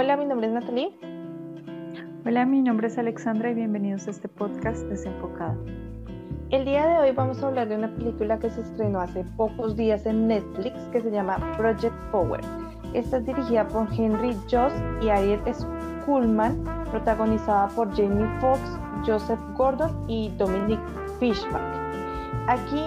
[0.00, 0.96] Hola, mi nombre es Natalie.
[2.24, 5.56] Hola, mi nombre es Alexandra y bienvenidos a este podcast Desenfocada.
[6.50, 9.74] El día de hoy vamos a hablar de una película que se estrenó hace pocos
[9.74, 12.40] días en Netflix que se llama Project Power.
[12.94, 14.72] Esta es dirigida por Henry Joss
[15.02, 15.40] y Ariel
[16.06, 16.62] Kuhlman,
[16.92, 20.78] protagonizada por Jamie Foxx, Joseph Gordon y Dominic
[21.18, 21.88] Fishback.
[22.46, 22.84] Aquí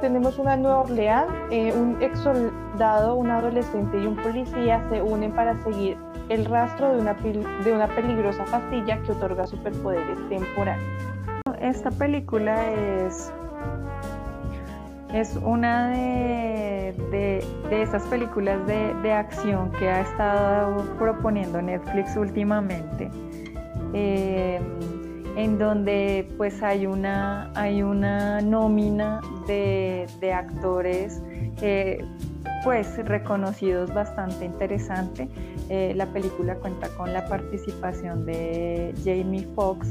[0.00, 5.32] tenemos una Nueva Orleans, eh, un ex soldado, un adolescente y un policía se unen
[5.32, 5.98] para seguir
[6.28, 10.86] el rastro de una, de una peligrosa pastilla que otorga superpoderes temporales.
[11.60, 13.32] Esta película es,
[15.12, 23.10] es una de, de, esas películas de, de, acción que ha estado proponiendo Netflix últimamente.
[23.94, 24.60] Eh,
[25.38, 31.22] en donde pues hay una, hay una nómina de, actores
[31.62, 32.04] eh,
[32.68, 35.26] pues reconocidos bastante interesante.
[35.70, 39.88] Eh, la película cuenta con la participación de Jamie Foxx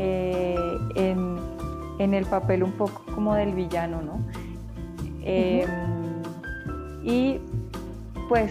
[0.00, 0.56] eh,
[0.96, 4.18] en, el papel un poco como del villano, ¿no?
[5.22, 5.68] Em,
[7.04, 7.38] y
[8.28, 8.50] pues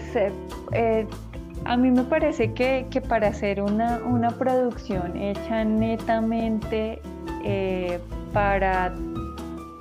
[1.66, 4.00] a mí me parece que, para hacer una,
[4.38, 6.98] producción hecha netamente
[7.44, 8.00] eh,
[8.32, 8.94] para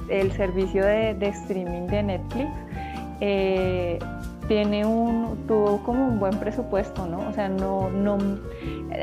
[0.09, 2.49] el servicio de, streaming de Netflix,
[3.21, 3.99] eh,
[4.47, 7.27] tiene un, tuvo como un buen presupuesto, ¿no?
[7.27, 8.17] O sea, no, no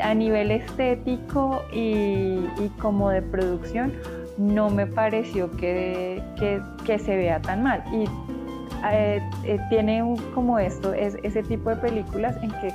[0.03, 2.41] a nivel estético y,
[2.81, 3.93] como de producción,
[4.39, 6.23] no me pareció que,
[6.87, 7.83] se vea tan mal.
[7.93, 8.05] Y
[8.93, 10.03] eh, eh, tiene
[10.35, 12.73] como esto, es ese tipo de películas en que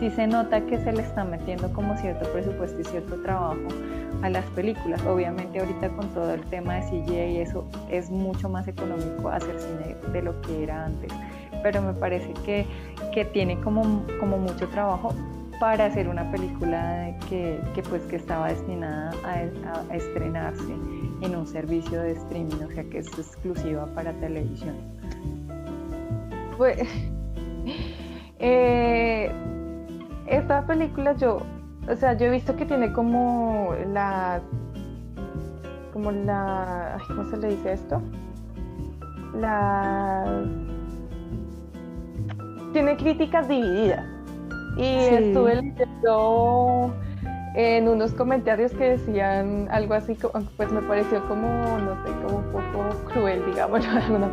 [0.00, 3.56] sí se nota que se le está metiendo como cierto presupuesto y cierto trabajo
[4.22, 5.04] a las películas.
[5.06, 9.58] Obviamente ahorita con todo el tema de CGI y eso es mucho más económico hacer
[9.58, 11.12] cine de lo que era antes,
[11.62, 12.66] pero me parece que,
[13.12, 15.14] que tiene como, como mucho trabajo
[15.58, 20.72] para hacer una película que, que pues que estaba destinada a, estrenarse
[21.22, 24.76] en un servicio de streaming, o sea que es exclusiva para televisión.
[26.56, 26.78] Pues,
[28.38, 29.30] eh,
[30.26, 31.40] esta película yo,
[31.88, 34.40] o sea, yo he visto que tiene como la,
[35.92, 38.02] como la, ¿cómo se le dice esto?
[39.34, 40.42] La,
[42.72, 44.04] tiene críticas divididas.
[44.76, 46.92] Y estuve leyendo
[47.54, 50.18] en unos comentarios que decían algo así,
[50.56, 51.48] pues me pareció como,
[51.78, 53.80] no sé, como un poco cruel, digamos,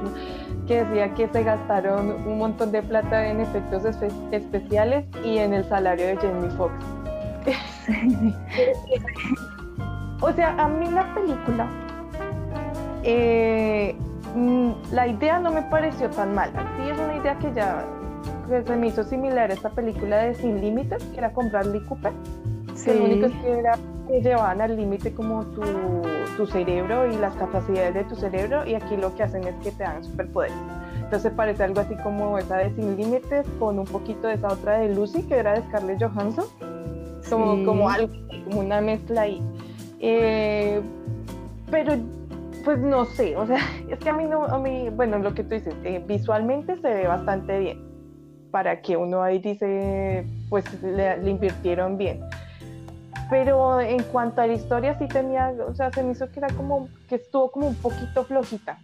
[0.67, 3.85] que decía que se gastaron un montón de plata en efectos
[4.31, 7.02] especiales y en el salario de Jamie Foxx.
[10.21, 11.67] O sea, a mí la película,
[13.03, 13.95] eh,
[14.35, 16.65] mm, la idea no me pareció tan mala.
[16.77, 17.85] Sí, es una idea que ya
[18.65, 22.13] se me hizo similar a esta película de Sin Límites, que era comprar Lee Cooper.
[22.83, 23.77] Que lo único es que era
[24.07, 25.61] que llevaban al límite como tu,
[26.37, 29.71] tu, cerebro y las capacidades de tu cerebro y aquí lo que hacen es que
[29.71, 30.57] te dan superpoderes.
[30.97, 34.79] Entonces parece algo así como esa de Sin Límites con un poquito de esa otra
[34.79, 36.45] de Lucy que era de Scarlett Johansson.
[37.29, 38.13] Como, como algo,
[38.45, 39.41] como una mezcla ahí.
[39.99, 40.81] Eh,
[41.71, 41.95] pero
[42.63, 45.43] pues no sé, o sea, es que a mí no, a mí, bueno, lo que
[45.43, 47.81] tú dices, eh, visualmente se ve bastante bien,
[48.51, 52.21] para que uno ahí dice, pues le, le invirtieron bien.
[53.29, 56.49] Pero en cuanto a la historia sí tenía, o sea, se me hizo que era
[56.49, 58.77] como, que estuvo como un poquito flojita,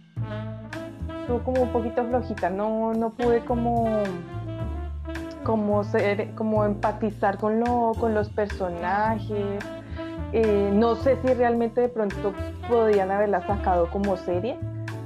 [1.20, 4.02] estuvo como un poquito flojita, no, no pude como,
[5.44, 9.58] como, ser, como empatizar con, lo, con los personajes,
[10.32, 12.32] eh, no sé si realmente de pronto
[12.68, 14.56] podían haberla sacado como serie,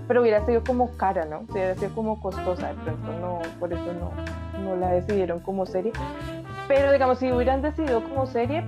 [0.07, 1.45] pero hubiera sido como cara, ¿no?
[1.49, 4.11] Hubiera sido como costosa, de pronto no, por eso no,
[4.63, 5.93] no la decidieron como serie.
[6.69, 8.65] Pero digamos, si hubieran decidido como serie,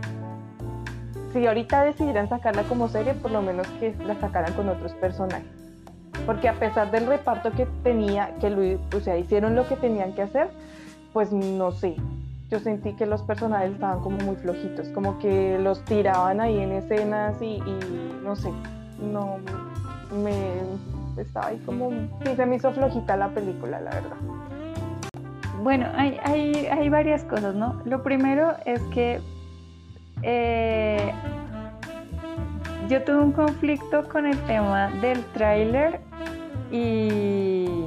[1.33, 5.47] si ahorita decidieran sacarla como serie, por lo menos que la sacaran con otros personajes.
[6.25, 10.15] Porque a pesar del reparto que tenía, que lo, o sea, hicieron lo que tenían
[10.15, 10.49] que hacer,
[11.17, 11.97] pues no sé.
[12.51, 16.73] Yo sentí que los personajes estaban como muy flojitos, como que los tiraban ahí en
[16.73, 17.59] escenas y,
[18.23, 18.53] no sé,
[19.01, 19.39] no
[20.23, 20.35] me
[21.19, 21.89] estaba ahí como,
[22.23, 24.17] sí, se me hizo flojita la película, la verdad.
[25.63, 27.81] Bueno, hay, hay, hay varias cosas, ¿no?
[27.87, 29.23] Lo primero es que
[30.21, 31.13] eh,
[32.91, 35.99] yo tuve un conflicto con el tema del tráiler
[36.71, 37.87] y,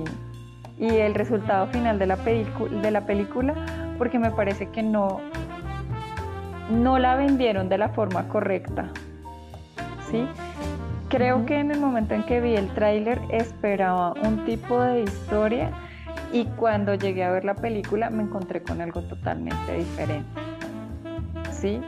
[0.87, 3.53] el resultado final de la, de la película
[3.97, 5.19] porque me parece que no,
[6.71, 8.89] no la vendieron de la forma correcta.
[10.09, 10.25] ¿sí?
[11.09, 15.71] Creo que en el momento en que vi el tráiler esperaba un tipo de historia
[16.31, 20.41] y cuando llegué a ver la película me encontré con algo totalmente diferente.
[21.51, 21.81] ¿Sí?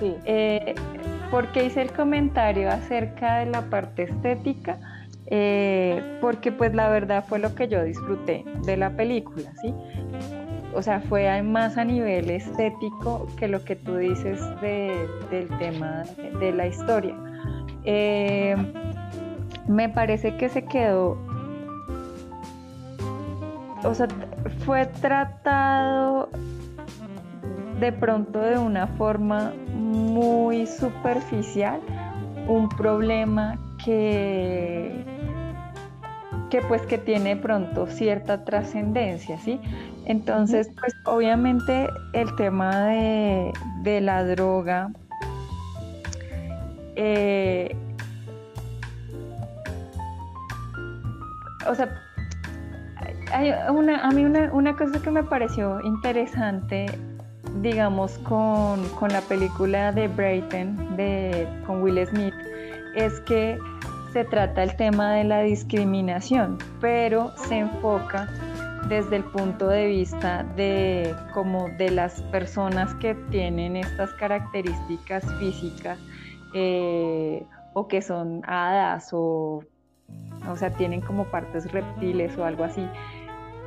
[0.00, 0.16] Sí.
[0.24, 0.74] Eh,
[1.30, 4.78] ¿Por qué hice el comentario acerca de la parte estética?
[5.26, 9.74] Eh, porque pues la verdad fue lo que yo disfruté de la película, ¿sí?
[10.74, 16.02] O sea, fue más a nivel estético que lo que tú dices del tema
[16.40, 17.14] de la historia.
[17.84, 18.56] Eh,
[19.68, 21.16] me parece que se quedó,
[23.82, 24.08] o sea,
[24.64, 26.28] fue tratado
[27.80, 31.80] de pronto de una forma muy superficial
[32.48, 35.13] un problema que
[36.54, 39.60] que pues que tiene pronto cierta trascendencia, ¿sí?
[40.06, 44.92] Entonces, pues obviamente el tema de, la droga
[46.94, 47.76] eh,
[51.68, 51.88] o sea,
[53.32, 56.86] hay una, a mí una, cosa que me pareció interesante,
[57.62, 58.80] digamos, con,
[59.10, 62.34] la película de Brayton, de, con Will Smith,
[62.94, 63.58] es que
[64.14, 68.28] se trata el tema de la discriminación, pero se enfoca
[68.88, 75.98] desde el punto de vista de como de las personas que tienen estas características físicas
[76.54, 79.64] eh, o que son hadas o
[80.48, 82.86] o sea, tienen como partes reptiles o algo así,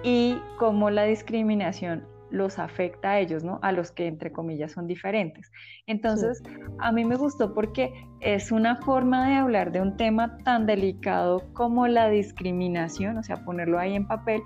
[0.04, 3.60] y cómo la discriminación los afecta a ellos, ¿no?
[3.62, 5.52] A los que entre comillas son diferentes.
[5.86, 6.42] Entonces,
[6.80, 11.44] a mí me gustó porque es una forma de hablar de un tema tan delicado
[11.54, 14.42] como la discriminación, o sea, ponerlo ahí en papel,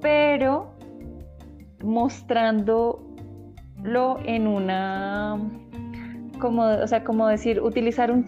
[0.00, 0.74] pero
[1.82, 3.04] mostrándolo
[4.24, 5.38] en una
[6.38, 8.24] como, o sea, como decir, utilizar un,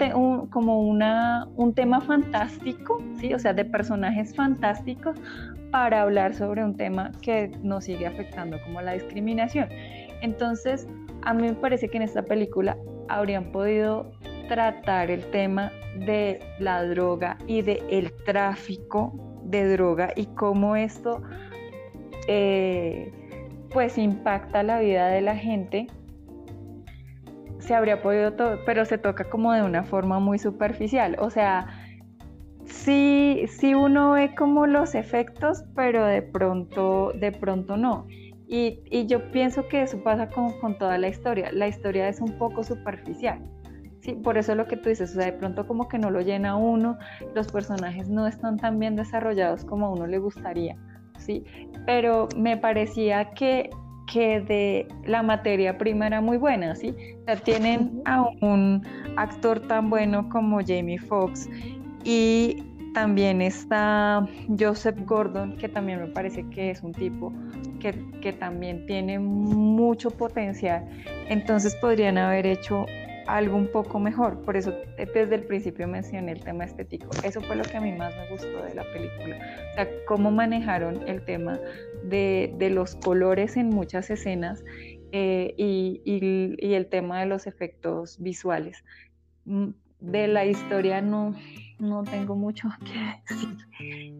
[0.48, 3.34] como una, un tema fantástico, ¿sí?
[3.34, 5.16] O sea, de personajes fantásticos
[5.70, 9.68] para hablar sobre un tema que nos sigue afectando como la discriminación.
[10.22, 10.86] Entonces,
[11.22, 12.76] a mí me parece que en esta película
[13.08, 14.10] habrían podido
[14.48, 15.70] tratar el tema
[16.06, 19.12] de la droga y de el tráfico
[19.44, 21.22] de droga y cómo esto
[22.28, 23.12] eh,
[23.70, 25.86] pues impacta la vida de la gente
[27.58, 28.34] se habría podido,
[28.64, 31.16] pero se toca como de una forma muy superficial.
[31.18, 31.66] O sea,
[32.84, 38.06] sí, sí uno ve como los efectos, pero de pronto, de pronto no.
[38.46, 41.52] Y, y yo pienso que eso pasa con, con, toda la historia.
[41.52, 43.40] La historia es un poco superficial.
[44.00, 46.20] Sí, por eso lo que tú dices, o sea, de pronto como que no lo
[46.20, 46.98] llena uno,
[47.34, 50.76] los personajes no están tan bien desarrollados como a uno le gustaría,
[51.18, 51.44] ¿sí?
[51.84, 53.70] Pero me parecía que
[54.12, 56.94] que de la materia prima era muy buena, ¿sí?
[57.20, 58.82] O sea, tienen a un
[59.16, 61.48] actor tan bueno como Jamie Foxx
[62.10, 62.64] y
[62.94, 64.26] también está
[64.58, 67.34] Joseph Gordon, que también me parece que es un tipo
[67.80, 70.88] que, que también tiene mucho potencial.
[71.28, 72.86] Entonces podrían haber hecho
[73.26, 74.40] algo un poco mejor.
[74.40, 77.10] Por eso eh, desde el principio mencioné el tema estético.
[77.22, 79.36] Eso fue lo que a mí más me gustó de la película.
[79.72, 81.60] O sea, cómo manejaron el tema
[82.04, 84.64] de, de los colores en muchas escenas
[85.12, 88.82] eh, y, y, y, el tema de los efectos visuales.
[90.00, 91.34] De la historia no,
[91.78, 93.56] no tengo mucho que decir.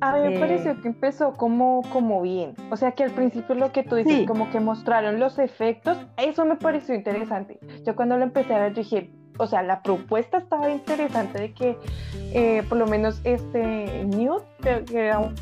[0.01, 2.55] A mí me eh, pareció que empezó como, como bien.
[2.71, 6.45] O sea que al principio lo que tú dices, como que mostraron los efectos, eso
[6.45, 7.59] me pareció interesante.
[7.85, 11.77] Yo cuando lo empecé a ver dije, o sea, la propuesta estaba interesante de que
[12.33, 15.35] eh, por lo menos este Newt, que, era un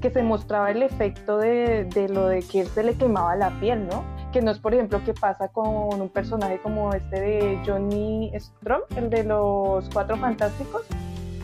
[0.00, 3.86] que se mostraba el efecto de, de, lo de que se le quemaba la piel,
[3.86, 4.04] ¿no?
[4.32, 8.80] Que no es, por ejemplo, que pasa con un personaje como este de Johnny Strom,
[8.96, 10.82] el de los Cuatro Fantásticos,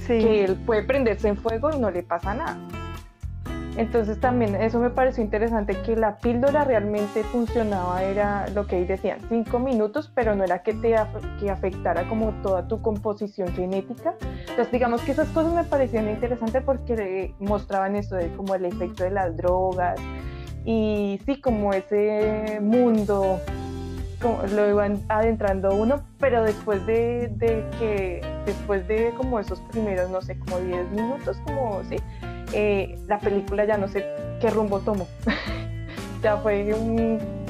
[0.07, 2.59] que él puede prenderse en fuego y no le pasa nada.
[3.76, 9.21] Entonces también eso me pareció interesante, que la píldora realmente funcionaba, era lo que decían,
[9.28, 10.97] cinco minutos, pero no era que te
[11.38, 14.14] que afectara como toda tu composición genética.
[14.40, 19.04] Entonces digamos que esas cosas me parecían interesantes porque mostraban eso de como el efecto
[19.04, 20.00] de las drogas,
[20.65, 23.41] y sí, como ese mundo
[24.21, 27.31] como lo iban adentrando uno, pero después de,
[27.79, 31.97] que, después de como esos primeros, no sé, como 10 minutos, como, sí,
[32.53, 34.05] eh, la película ya no sé
[34.41, 35.07] qué rumbo tomó.
[36.23, 36.75] ya fue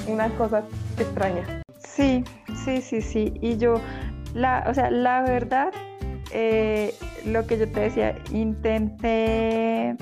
[0.06, 0.62] una cosa
[0.98, 1.62] extraña.
[1.78, 2.24] Sí,
[2.64, 3.32] sí, sí, sí.
[3.40, 3.80] Y yo,
[4.34, 5.72] la, o sea, la verdad,
[6.32, 9.96] eh, lo que yo te decía, intenté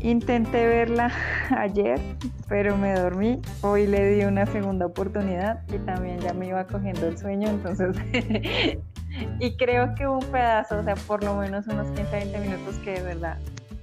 [0.00, 1.10] Intenté verla
[1.56, 2.00] ayer,
[2.48, 3.40] pero me dormí.
[3.62, 7.96] Hoy le di una segunda oportunidad y también ya me iba cogiendo el sueño, entonces...
[9.40, 12.92] y creo que un pedazo, o sea, por lo menos unos 15, 20 minutos que
[12.92, 13.38] de verdad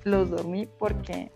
[0.05, 1.31] los dormí porque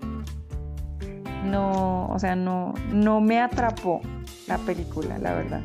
[1.44, 4.02] no, o sea, no, no me atrapó
[4.48, 5.62] la película, la verdad.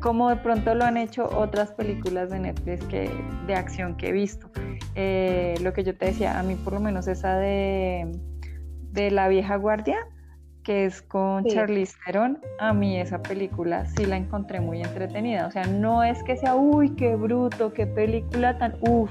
[0.00, 3.10] Como de pronto lo han hecho otras películas de Netflix que,
[3.46, 4.48] de acción que he visto.
[4.94, 8.10] Eh, lo que yo te decía, a mí por lo menos esa de,
[8.92, 9.98] de La vieja guardia,
[10.64, 15.46] que es con Charlize Theron, a mí esa película sí la encontré muy entretenida.
[15.46, 19.10] O sea, no es que sea, uy, qué bruto, qué película tan, uff,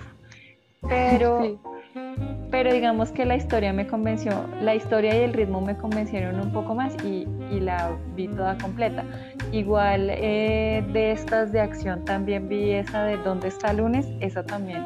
[0.88, 1.60] pero...
[2.52, 4.32] pero digamos que la historia me convenció,
[4.62, 7.26] la historia y el ritmo me convencieron un poco más y,
[7.60, 9.04] la vi toda completa.
[9.52, 14.08] Igual eh, de estas de acción también vi esa de ¿Dónde está lunes?
[14.20, 14.86] Esa también.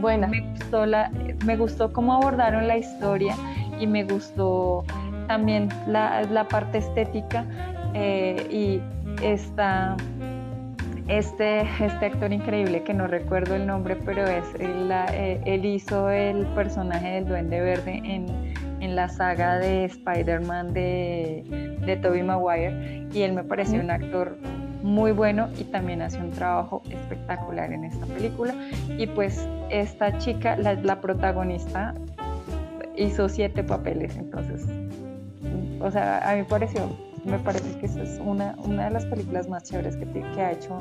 [0.00, 0.28] Buena.
[0.28, 1.10] Me gustó, la,
[1.44, 3.34] me gustó cómo abordaron la historia
[3.82, 4.84] y me gustó
[5.26, 7.44] también la, la parte estética
[7.94, 8.80] eh, y
[9.24, 9.96] esta
[11.08, 16.46] este, este actor increíble que no recuerdo el nombre, pero es eh, él hizo el
[16.54, 23.22] personaje del Duende Verde en, en la saga de Spider-Man de, de Tobey Maguire y
[23.22, 24.38] él me pareció un actor
[24.82, 28.54] muy bueno y también hace un trabajo espectacular en esta película.
[28.96, 31.94] Y pues esta chica, la, la protagonista,
[33.02, 34.66] hizo siete papeles, entonces,
[35.80, 36.88] o sea, a mí pareció
[37.24, 40.78] me parece que esa es una, una de las películas más chéveres que, ha hecho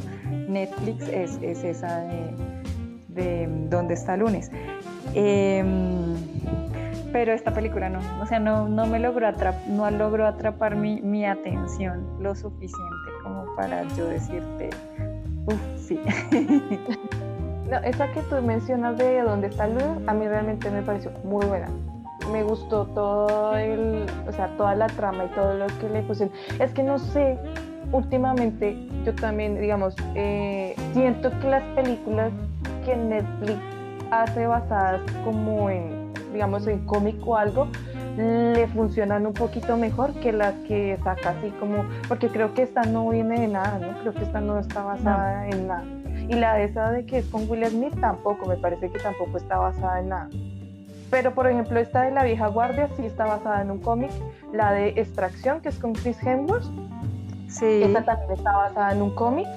[0.47, 2.33] Netflix, es, es esa de,
[3.09, 4.49] de ¿Dónde está lunes?
[5.13, 6.15] Em,
[7.11, 11.01] pero esta película no, o sea, no, no me logró, atrap, no logró atrapar mi,
[11.01, 14.69] mi atención lo suficiente como para yo decirte,
[15.45, 15.99] uff, sí.
[17.69, 21.45] No, esa que tú mencionas de dónde está Luz, a mí realmente me pareció muy
[21.45, 21.69] buena
[22.31, 26.33] me gustó todo el, o sea, toda la trama y todo lo que le pusieron.
[26.59, 27.37] Es que no sé,
[27.91, 32.31] últimamente yo también, digamos, eh, siento que las películas
[32.85, 33.59] que Netflix
[34.11, 37.67] hace basadas como en, digamos, en cómic o algo,
[38.17, 42.83] le funcionan un poquito mejor que las que saca así como, porque creo que esta
[42.83, 43.97] no viene de nada, ¿no?
[43.99, 45.85] Creo que esta no está basada en nada.
[46.27, 49.37] Y la de esa de que es con Will Smith tampoco, me parece que tampoco
[49.37, 50.29] está basada en nada.
[51.11, 54.11] Pero, por ejemplo, esta de La Vieja Guardia sí está basada en un cómic,
[54.53, 56.63] la de Extracción, que es con Chris Hemsworth.
[57.49, 57.83] Sí.
[57.83, 59.47] Esta también está basada en un cómic.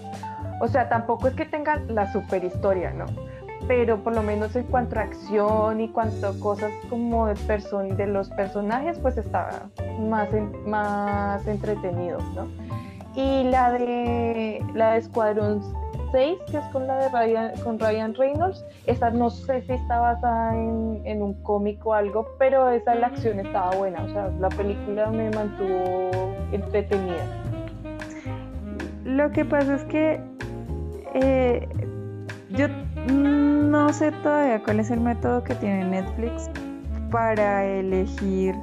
[0.61, 3.06] O sea, tampoco es que tengan la super historia, ¿no?
[3.68, 7.34] Pero por lo menos en cuanto a acción y cuanto a cosas como de,
[7.96, 9.68] de los personajes, pues está
[10.00, 10.28] más,
[10.66, 12.49] más entretenido, ¿no?
[13.14, 15.62] Y la de, la de Escuadrón
[16.14, 18.64] que es con la de Ryan, con Ryan Reynolds.
[18.87, 23.09] Esa no sé si está basada en, en un cómic o algo, pero esa la
[23.09, 24.04] acción estaba buena.
[24.04, 26.11] O sea, la película me mantuvo
[26.52, 27.25] entretenida.
[29.04, 30.21] Lo que pasa es que
[31.14, 31.68] eh,
[32.50, 32.68] yo
[33.12, 36.49] no sé todavía cuál es el método que tiene Netflix
[37.11, 38.54] para elegir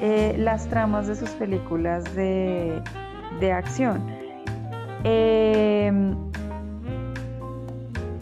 [0.00, 2.80] eh, las tramas de sus películas de,
[3.40, 4.00] de acción.
[5.02, 5.92] Eh,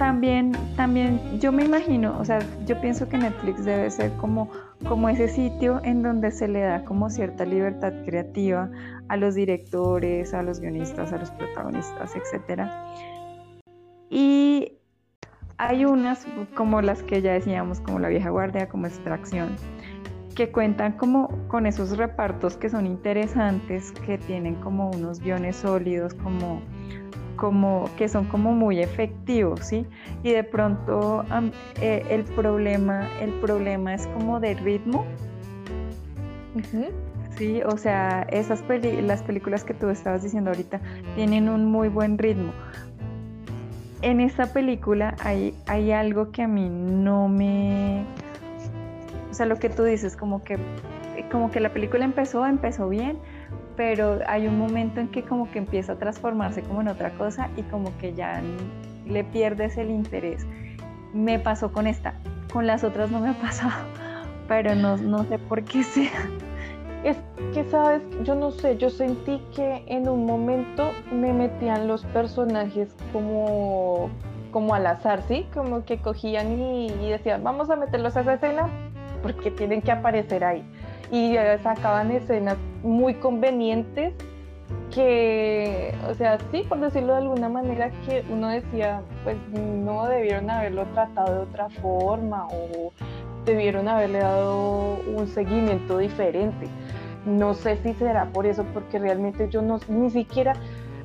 [0.03, 4.51] también, también yo me imagino, o sea, yo pienso que Netflix debe ser como,
[4.89, 8.69] como ese sitio en donde se le da como cierta libertad creativa
[9.07, 12.63] a los directores, a los guionistas, a los protagonistas, etc.
[14.11, 14.73] Y
[15.57, 19.55] hay unas como las que ya decíamos, como La Vieja Guardia, como Extracción,
[20.35, 26.13] que cuentan como con esos repartos que son interesantes, que tienen como unos guiones sólidos,
[26.15, 26.61] como
[27.37, 29.87] como que son como muy efectivos, ¿sí?
[30.23, 31.25] Y de pronto
[31.81, 35.05] eh, el problema, el problema es como de ritmo.
[37.37, 38.63] Sí, o sea, esas
[39.03, 40.81] las películas que tú estabas diciendo ahorita
[41.15, 42.53] tienen un muy buen ritmo.
[44.03, 48.05] En esta película hay, hay algo que a mí no me...
[49.31, 50.59] O sea, lo que tú dices, como que,
[51.31, 53.17] como que la película empezó, empezó bien,
[53.77, 57.49] pero hay un momento en que como que empieza a transformarse como en otra cosa
[57.57, 58.43] y como que ya
[59.07, 60.47] le pierdes el interés.
[61.13, 62.15] Me pasó con esta,
[62.53, 63.85] con las otras no me ha pasado,
[64.49, 66.11] pero no, no sé por qué sea.
[67.05, 67.17] Es
[67.53, 72.95] que, sabes, yo no sé, yo sentí que en un momento me metían los personajes
[73.13, 74.09] como,
[74.53, 75.47] como al azar, ¿sí?
[75.53, 78.69] Como que cogían y, y decían, vamos a meterlos a esa escena
[79.21, 80.65] porque tienen que aparecer ahí
[81.13, 84.15] y sacaban escenas muy convenientes
[84.93, 90.51] que, o sea, sí, por decirlo de alguna manera, que uno decía, pues no debieron
[90.51, 92.93] haberlo tratado de otra forma o
[93.45, 96.67] debieron haberle dado un seguimiento diferente.
[97.25, 100.55] No sé si será por eso, porque realmente yo no, ni siquiera,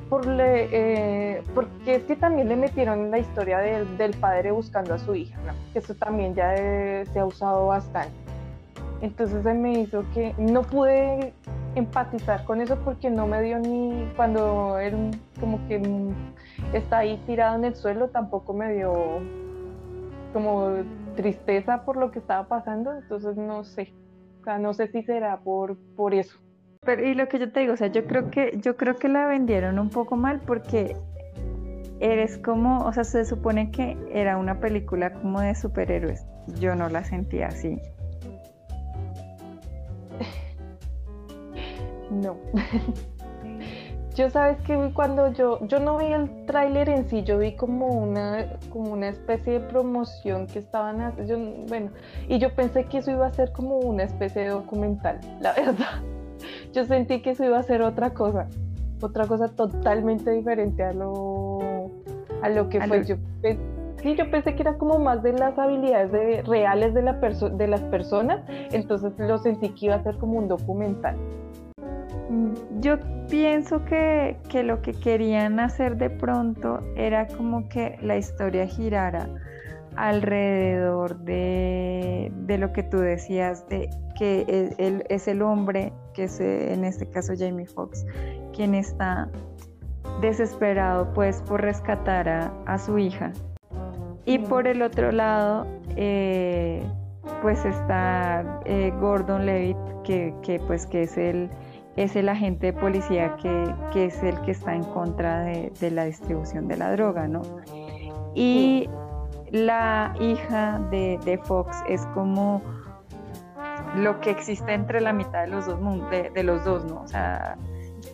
[0.08, 4.98] por le, eh, porque es que también le metieron la historia del padre buscando a
[4.98, 5.52] su hija, ¿no?
[5.74, 8.14] eso también ya se ha usado bastante
[9.02, 11.34] Entonces se me hizo que no pude
[11.78, 15.80] empatizar con eso porque no me dio ni cuando él como que
[16.72, 19.20] está ahí tirado en el suelo, tampoco me dio
[20.32, 20.70] como
[21.16, 23.92] tristeza por lo que estaba pasando, entonces no sé,
[24.40, 26.38] o sea, no sé si será por, por eso.
[26.82, 29.08] Pero y lo que yo te digo, o sea, yo creo que yo creo que
[29.08, 30.96] la vendieron un poco mal porque
[32.00, 36.24] eres como, o sea, se supone que era una película como de superhéroes.
[36.60, 37.80] Yo no la sentía así.
[42.10, 42.36] No.
[44.18, 47.86] yo sabes que cuando yo, yo no vi el tráiler en sí, yo vi como
[47.86, 51.90] una, como una especie de promoción que estaban haciendo, bueno,
[52.28, 56.02] y yo pensé que eso iba a ser como una especie de documental, la verdad.
[56.72, 58.48] Yo sentí que eso iba a ser otra cosa,
[59.00, 61.88] otra cosa totalmente diferente a lo,
[62.42, 63.04] a lo que fue.
[63.04, 63.16] Yo,
[64.02, 67.82] sí, yo pensé que era como más de las habilidades reales de, la de las
[67.82, 71.16] personas, entonces lo sentí que iba a ser como un documental.
[72.28, 78.66] Mm, yo pienso que, lo que querían hacer de pronto era como que la historia
[78.66, 79.28] girara
[79.96, 86.72] alrededor de, lo que tú decías, de que él, es el hombre, que es eh,
[86.72, 88.04] en este caso Jamie Foxx,
[88.54, 89.28] quien está
[90.20, 93.32] desesperado pues por rescatar a, su hija.
[94.24, 95.66] Y por el otro lado,
[95.96, 96.82] eh,
[97.42, 101.50] pues está eh, Gordon Levitt, que, pues que es el
[101.98, 106.68] es el agente de policía que, es el que está en contra de, la distribución
[106.68, 107.42] de la droga, ¿no?
[108.34, 108.88] Y
[109.50, 112.62] la hija de, Fox es como
[113.96, 117.02] lo que existe entre la mitad de los dos de, de los dos, ¿no?
[117.02, 117.58] O sea,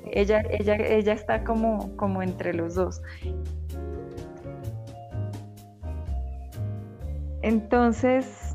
[0.07, 3.03] ella, ella, ella está como, como entre los dos.
[7.43, 8.54] Entonces,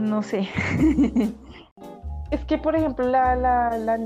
[0.00, 0.48] no sé.
[2.30, 3.96] es que, por ejemplo, la, la, la,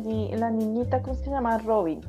[0.50, 1.58] niñita, ¿cómo se llama?
[1.58, 2.00] Robin.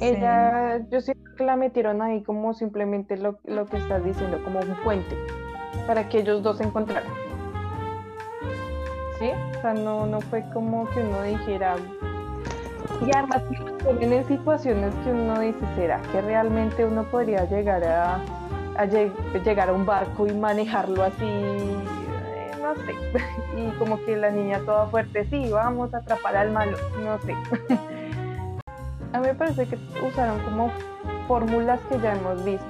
[0.00, 4.74] Ella, yo siento que la metieron ahí como simplemente lo, que estás diciendo, como un
[4.82, 5.16] puente,
[5.86, 7.12] para que ellos dos se encontraran.
[9.20, 9.30] ¿Sí?
[9.58, 11.76] O sea, no, no fue como que uno dijera.
[13.06, 13.42] Y además
[13.84, 18.20] ponen en situaciones que uno dice, ¿será que realmente uno podría llegar a,
[18.76, 21.24] a llegar a un barco y manejarlo así
[22.74, 22.94] no sé.
[23.56, 27.34] Y como que la niña toda fuerte, sí, vamos a atrapar al malo, no sé.
[29.12, 30.70] A mí me parece que usaron como
[31.28, 32.64] fórmulas que ya hemos visto.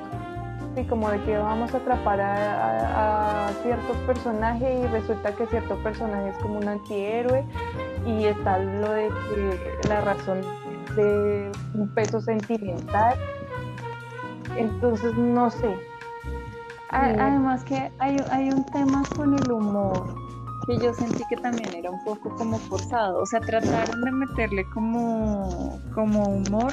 [0.74, 6.30] Sí, como de que vamos a atrapar a, cierto personaje y resulta que cierto personaje
[6.30, 7.44] es como un antihéroe
[8.06, 10.40] y está lo de que la razón
[10.96, 13.16] de un peso sentimental.
[14.56, 15.76] Entonces, no sé,
[16.92, 20.14] Además que hay, hay un tema con el humor
[20.66, 23.20] que yo sentí que también era un poco como forzado.
[23.20, 26.72] O sea, trataron de meterle como, como humor,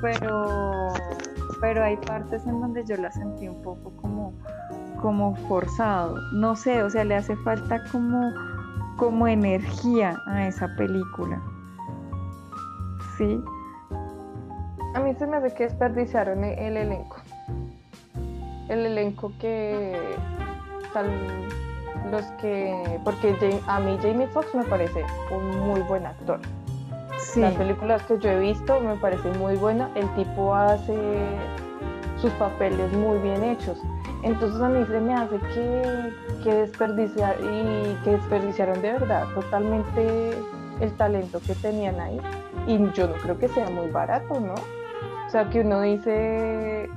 [0.00, 0.88] pero,
[1.60, 4.38] pero hay partes en donde yo la sentí un poco como,
[5.00, 6.16] como forzado.
[6.32, 8.32] No sé, o sea, le hace falta como,
[8.96, 11.42] como energía a esa película.
[13.18, 13.42] ¿Sí?
[14.94, 17.16] A mí se me hace que desperdiciaron el elenco
[18.70, 20.16] el elenco que
[20.92, 21.06] tal
[22.10, 26.40] los que porque a mí Jamie Foxx me parece un muy buen actor.
[27.36, 30.96] Las películas que yo he visto me parecen muy buenas el tipo hace
[32.16, 33.78] sus papeles muy bien hechos.
[34.22, 40.30] Entonces a mí se me hace que, que desperdiciar y que desperdiciaron de verdad totalmente
[40.80, 42.20] el talento que tenían ahí.
[42.66, 44.54] Y yo no creo que sea muy barato no
[45.30, 46.90] o sea que uno dice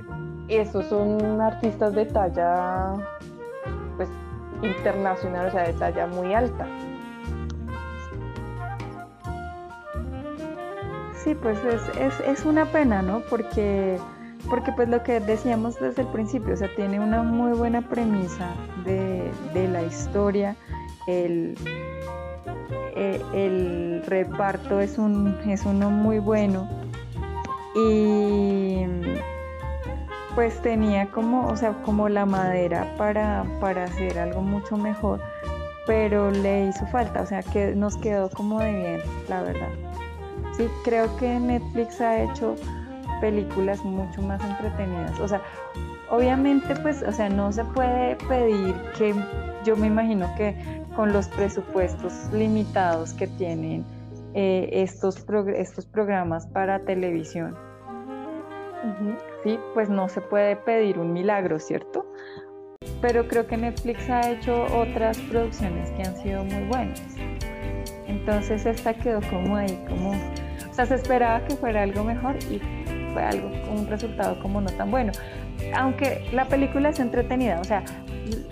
[0.56, 2.94] esos son artistas de talla
[3.96, 4.08] pues
[4.62, 6.66] internacional, o sea, de talla muy alta.
[11.24, 11.58] Sí, pues
[12.26, 13.20] es, una pena, ¿no?
[13.30, 13.98] Porque,
[14.50, 18.50] porque pues lo que decíamos desde el principio, o sea, tiene una muy buena premisa
[18.84, 19.32] de,
[19.72, 20.54] la historia,
[21.06, 21.56] el,
[22.94, 26.68] eh, el reparto es, un, es uno muy bueno
[27.74, 28.84] y
[30.34, 35.20] pues tenía como, o sea, como la madera para, para hacer algo mucho mejor,
[35.86, 39.68] pero le hizo falta, o sea, que nos quedó como de bien, la verdad.
[40.56, 42.56] Sí, creo que Netflix ha hecho
[43.20, 45.40] películas mucho más entretenidas, o sea,
[46.10, 49.14] obviamente pues, o sea, no se puede pedir que,
[49.64, 50.54] yo me imagino que
[50.96, 53.84] con los presupuestos limitados que tienen
[54.34, 55.24] eh, estos,
[55.56, 57.56] estos programas para televisión,
[59.74, 62.06] Pues no se puede pedir un milagro, ¿cierto?
[63.04, 67.02] pero creo que Netflix ha hecho otras producciones que han sido muy buenas.
[68.06, 72.60] Entonces esta quedó como ahí, como, o sea, se esperaba que fuera algo mejor y
[73.12, 75.12] fue algo, un resultado como no tan bueno.
[75.74, 77.84] Aunque la película es entretenida, o sea,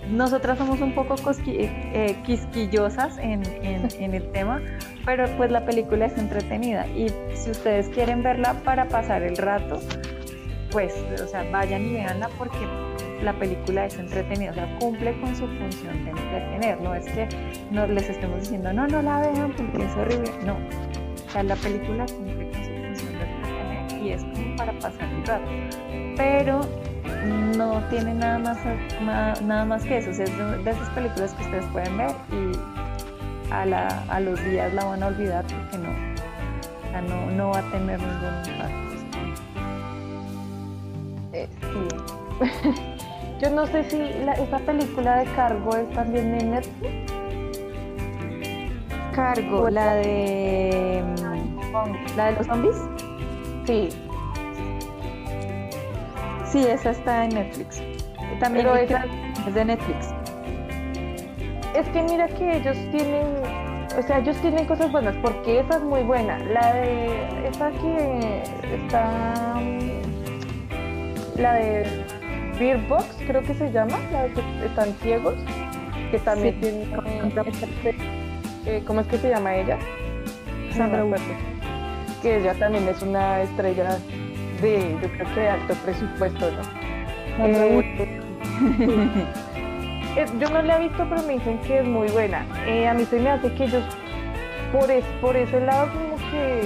[0.07, 1.15] nosotras somos un poco
[1.47, 4.61] eh, quisquillosas en, en, el tema,
[5.03, 9.79] pero pues la película es entretenida y si ustedes quieren verla para pasar el rato,
[10.73, 12.57] pues, o sea, vayan y véanla porque
[13.21, 17.29] la película es entretenida, o sea, cumple con su función de entretener, no es que
[17.71, 21.55] no les estemos diciendo, no, no la vean porque es horrible, no, o sea, la
[21.55, 25.45] película cumple con su función de entretener y es como para pasar el rato,
[26.17, 26.61] pero
[27.55, 31.97] no tiene nada más, nada más que eso, es de, esas películas que ustedes pueden
[31.97, 37.01] ver y a, la, a los días la van a olvidar porque no, o sea,
[37.01, 38.92] no, no va a tener ningún impacto.
[41.73, 42.73] Sí.
[43.41, 47.13] Yo no sé si esta película de Cargo es también en Netflix.
[49.13, 51.03] Cargo, la de.
[52.15, 52.77] ¿La de los zombies?
[53.65, 53.89] Sí.
[56.45, 57.81] Sí, esa está en Netflix.
[58.39, 60.13] También es de Netflix.
[61.75, 63.25] Es que mira que ellos tienen,
[63.97, 66.37] o sea, ellos tienen cosas buenas, porque esa es muy buena.
[66.39, 68.43] La de, esa que
[68.75, 69.55] está,
[71.37, 71.85] la de
[72.59, 75.35] Beer Box, creo que se llama, la de que están ciegos,
[76.11, 76.85] que también tiene,
[78.65, 79.77] eh, ¿cómo es que se llama ella?
[80.75, 81.05] Sandra
[82.21, 83.97] Que ella también es una estrella
[84.61, 86.83] de, yo creo que de alto presupuesto, ¿no?
[87.45, 88.21] Eh,
[90.17, 92.45] eh, yo no la he visto, pero me dicen que es muy buena.
[92.67, 93.83] Eh, a mí se me hace que ellos,
[94.71, 96.61] por, es, por ese lado, como que,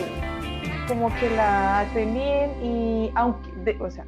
[0.87, 4.05] como que la hacen bien y, aunque, o sea,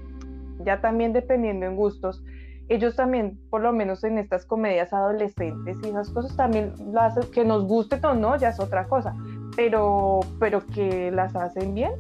[0.60, 2.24] ya también dependiendo en gustos,
[2.68, 7.24] ellos también, por lo menos en estas comedias adolescentes y esas cosas, también lo hacen,
[7.32, 9.16] que nos guste o no, ya es otra cosa,
[9.56, 11.92] pero, pero que las hacen bien,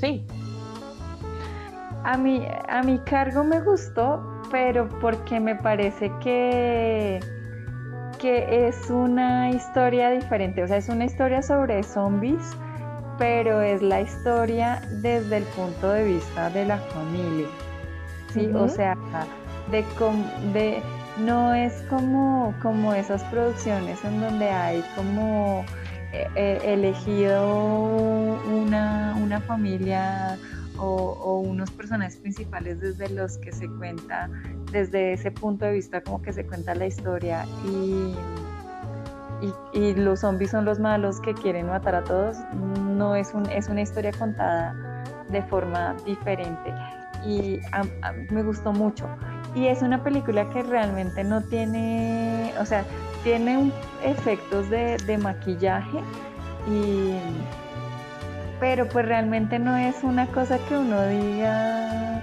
[0.00, 0.24] sí,
[2.04, 7.20] a mi, a mi cargo me gustó, pero porque me parece que,
[8.18, 10.62] que es una historia diferente.
[10.62, 12.56] O sea, es una historia sobre zombies,
[13.18, 17.46] pero es la historia desde el punto de vista de la familia.
[18.32, 18.50] ¿Sí?
[18.54, 18.96] O sea,
[19.70, 19.84] de,
[20.52, 20.82] de,
[21.18, 25.64] no es como, como esas producciones en donde hay como
[26.12, 27.46] eh, eh, elegido
[28.50, 30.38] una, una familia
[30.78, 34.28] o, unos personajes principales desde los que se cuenta,
[34.72, 38.14] desde ese punto de vista como que se cuenta la historia y,
[39.72, 42.36] y, los zombies son los malos que quieren matar a todos,
[42.80, 46.74] no es, un, es una historia contada de forma diferente
[47.26, 47.60] y
[48.30, 49.06] me gustó mucho.
[49.54, 52.84] Y es una película que realmente no tiene, o sea,
[53.22, 53.70] tiene
[54.02, 55.98] efectos de, de maquillaje
[56.66, 57.16] y
[58.62, 62.22] pero pues realmente no es una cosa que uno diga,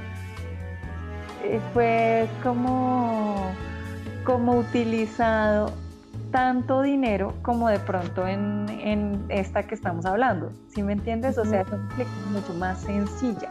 [1.44, 3.52] eh, fue como,
[4.24, 5.74] como utilizado
[6.32, 11.38] tanto dinero como de pronto en, esta que estamos hablando, ¿sí me entiendes?
[11.38, 13.50] O sea, es una película mucho más sencilla,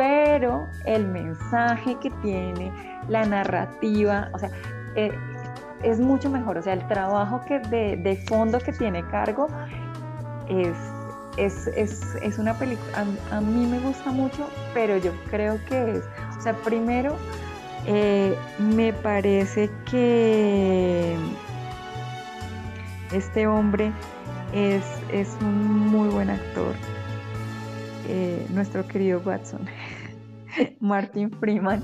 [0.00, 2.72] pero el mensaje que tiene,
[3.10, 4.50] la narrativa, o sea,
[4.94, 5.12] eh,
[5.82, 9.48] es mucho mejor, o sea, el trabajo que de, fondo que tiene cargo
[10.48, 10.74] es
[11.36, 16.04] es, una película, a, mí me gusta mucho, pero yo creo que es,
[16.38, 17.16] o sea, primero,
[17.84, 21.14] eh, me parece que
[23.12, 23.92] este hombre
[24.54, 24.82] es,
[25.42, 26.74] un muy buen actor,
[28.08, 29.68] eh, nuestro querido Watson,
[30.80, 31.82] Martin Freeman.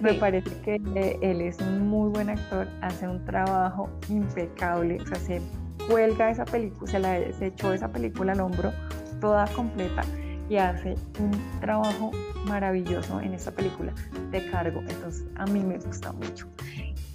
[0.00, 0.74] Me parece que
[1.22, 5.40] él es un muy buen actor, hace un trabajo impecable, o sea, se
[5.88, 8.72] cuelga esa película, se, la, echó esa película al hombro
[9.20, 10.02] toda completa
[10.48, 12.10] y hace un trabajo
[12.46, 13.92] maravilloso en esta película
[14.30, 14.80] de cargo.
[14.80, 16.46] Entonces a mí me gusta mucho.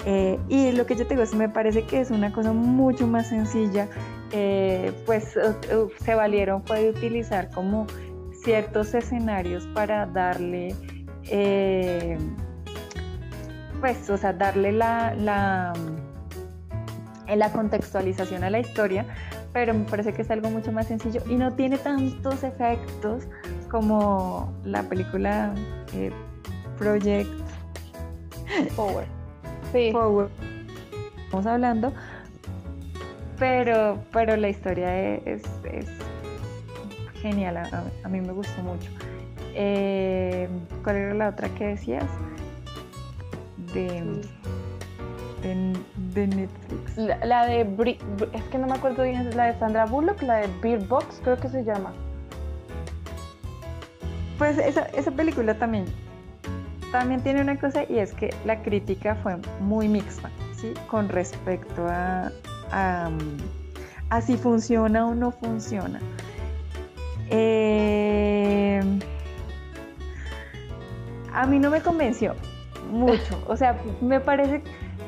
[0.05, 3.05] Eh, y lo que yo te digo es, me parece que es una cosa mucho
[3.05, 3.87] más sencilla,
[4.31, 5.37] eh, pues
[5.99, 7.85] se valieron puede utilizar como
[8.43, 10.75] ciertos escenarios para darle,
[11.23, 12.17] eh,
[13.79, 15.73] pues, o sea, darle la, la
[17.35, 19.05] la contextualización a la historia,
[19.53, 23.27] pero me parece que es algo mucho más sencillo y no tiene tantos efectos
[23.69, 25.53] como la película
[25.93, 26.11] eh,
[26.77, 27.29] Project
[28.75, 29.05] Power.
[29.71, 29.91] Sí.
[29.91, 30.27] Power.
[31.25, 31.93] Estamos hablando,
[33.39, 35.43] pero, pero la historia es,
[37.21, 38.89] genial, a, mí me gustó mucho.
[39.53, 40.49] Eh,
[40.83, 42.05] ¿Cuál era la otra que decías?
[43.73, 44.21] De...
[45.43, 46.97] de, Netflix.
[46.97, 47.61] La, de,
[48.33, 51.37] es que no me acuerdo bien, la de Sandra Bullock, la de Beer Box, creo
[51.37, 51.91] que se llama.
[54.37, 55.85] Pues esa, esa película también,
[56.91, 60.73] también tiene una cosa y es que la crítica fue muy mixta, ¿sí?
[60.89, 62.31] Con respecto a,
[62.71, 65.99] a, si funciona o no funciona.
[67.31, 68.81] Eh,
[71.33, 72.35] a mí no me convenció
[72.91, 73.41] mucho.
[73.47, 74.61] O sea, me parece,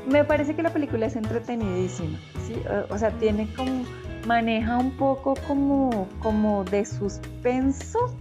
[0.07, 2.17] me parece que la película es entretenidísima.
[2.47, 2.55] ¿sí?
[2.89, 3.83] O, sea, tiene como,
[4.25, 8.15] maneja un poco como, como de suspenso.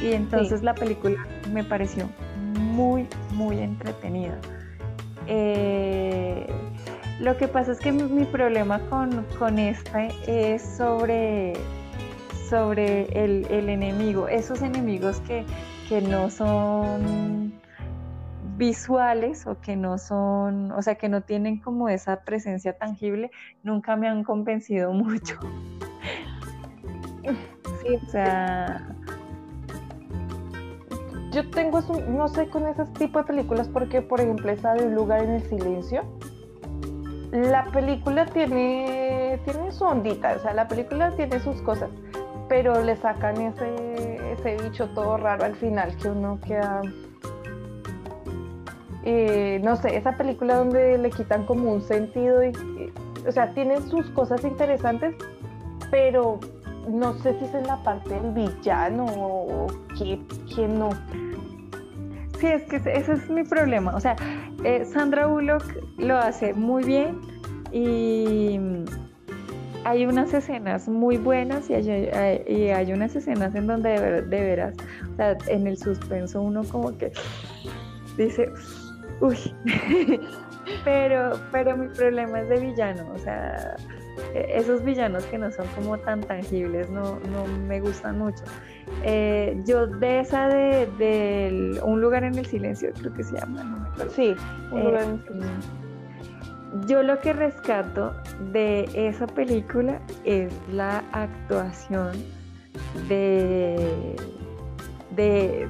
[0.00, 2.08] Y entonces la película me pareció
[2.58, 4.38] muy, muy entretenida.
[5.26, 6.46] Eh,
[7.20, 11.52] lo que pasa es que mi, problema con, con, esta es sobre,
[12.52, 15.46] sobre el, el enemigo, esos enemigos que,
[15.88, 17.50] que no son
[18.58, 23.30] visuales o que no son, o sea, que no tienen como esa presencia tangible,
[23.62, 25.38] nunca me han convencido mucho.
[27.82, 28.86] Sí, o sea...
[31.32, 34.94] Yo tengo, no sé, con ese tipo de películas, porque por ejemplo esa de Un
[34.94, 36.04] lugar en el silencio,
[37.32, 41.88] la película tiene, tiene su ondita, o sea, la película tiene sus cosas,
[42.48, 46.82] pero le sacan ese, ese bicho todo raro al final que uno queda
[49.04, 52.52] eh, no sé, esa película donde le quitan como un sentido, y,
[53.26, 55.14] o sea, tiene sus cosas interesantes,
[55.90, 56.38] pero
[56.88, 59.66] no sé si es en la parte del villano o
[59.98, 60.90] que, no.
[62.38, 63.94] Sí, es que ese es mi problema.
[63.94, 64.16] O sea,
[64.64, 65.64] eh, Sandra Bullock
[65.98, 67.20] lo hace muy bien
[67.70, 68.58] y
[69.84, 74.74] hay unas escenas muy buenas y hay, unas escenas en donde de, de veras,
[75.12, 77.12] o sea, en el suspenso uno como que
[78.16, 78.50] dice,
[79.22, 79.38] Uy,
[80.84, 83.76] pero, pero mi problema es de villano, o sea,
[84.34, 88.42] e, esos villanos que no son como tan tangibles no, no me gustan mucho.
[89.04, 93.78] Eh, yo de esa de, Un lugar en el silencio, creo que se llama, no
[93.78, 94.10] me acuerdo.
[94.10, 94.34] Sí,
[94.72, 95.04] un eh, lugar
[96.86, 98.14] Yo lo que rescato
[98.52, 102.12] de esa película es la actuación
[103.08, 104.16] de
[105.16, 105.68] de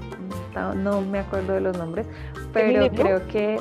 [0.76, 2.06] no me acuerdo de los nombres,
[2.52, 3.58] pero creo que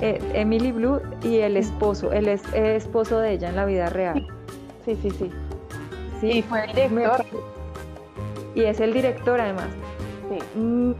[0.00, 4.26] eh, Emily Blue y el esposo, el, esposo de ella en la vida real.
[4.84, 5.30] Sí, sí, sí.
[6.20, 7.24] Sí, y fue el director.
[8.54, 9.68] y es el director además.
[10.28, 10.58] Sí.
[10.58, 10.92] Mm,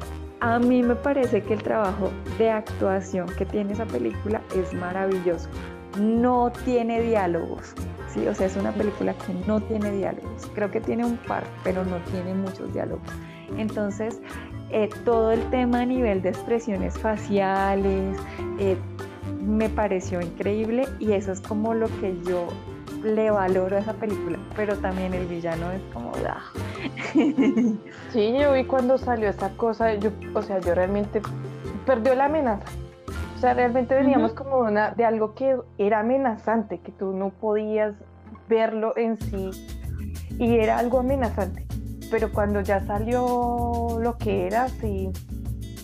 [0.42, 5.48] a mí me parece que el trabajo de actuación que tiene esa película es maravilloso.
[6.00, 7.74] No tiene diálogos,
[8.08, 8.26] ¿sí?
[8.26, 10.50] O sea, es una película que no tiene diálogos.
[10.52, 13.06] Creo que tiene un par, pero no tiene muchos diálogos.
[13.56, 14.20] Entonces,
[14.70, 18.18] eh, todo el tema a nivel de expresiones faciales
[18.58, 18.76] eh,
[19.46, 22.48] me pareció increíble y eso es como lo que yo
[23.02, 26.12] le valoro a esa película, pero también el villano es como...
[26.26, 26.42] Ah.
[28.12, 31.22] Sí, yo vi cuando salió esa cosa, yo, o sea, yo realmente
[31.86, 32.64] perdió la amenaza.
[33.36, 37.94] O sea, realmente veníamos como una, de algo que era amenazante, que tú no podías
[38.48, 39.50] verlo en sí
[40.38, 41.66] y era algo amenazante
[42.12, 45.08] pero cuando ya salió lo que era, sí,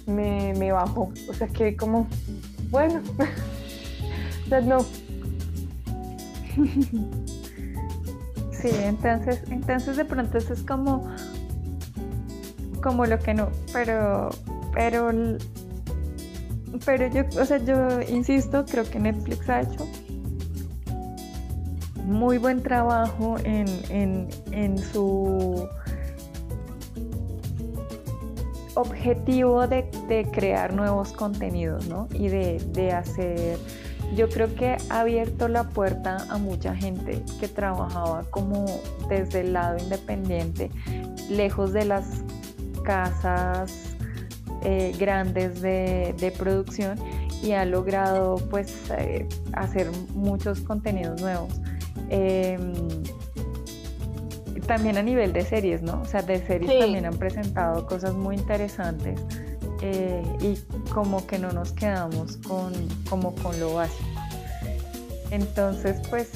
[0.06, 1.10] me, me bajó.
[1.26, 2.06] O sea, que como,
[2.68, 3.00] bueno,
[4.44, 4.84] o sea, no.
[8.50, 11.08] Sí, entonces, entonces de pronto eso es como,
[12.82, 14.30] como lo que no, pero,
[14.74, 15.12] pero,
[16.84, 19.86] pero yo, o sea, yo insisto, creo que Netflix ha hecho
[22.04, 25.68] muy buen trabajo en, en, en su
[28.78, 29.90] objetivo de,
[30.32, 32.08] crear nuevos contenidos, ¿no?
[32.14, 33.58] Y de, hacer,
[34.14, 38.66] yo creo que ha abierto la puerta a mucha gente que trabajaba como
[39.08, 40.70] desde el lado independiente,
[41.28, 42.24] lejos de las
[42.84, 43.96] casas
[44.62, 46.98] eh, grandes de, producción
[47.42, 51.60] y ha logrado pues eh, hacer muchos contenidos nuevos.
[52.08, 52.72] Em,
[54.66, 56.02] también a nivel de series, ¿no?
[56.02, 59.20] O sea, de series también han presentado cosas muy interesantes
[59.82, 60.56] eh, y
[60.90, 62.72] como que no nos quedamos con,
[63.08, 64.04] como con lo básico.
[65.30, 66.30] Entonces, pues,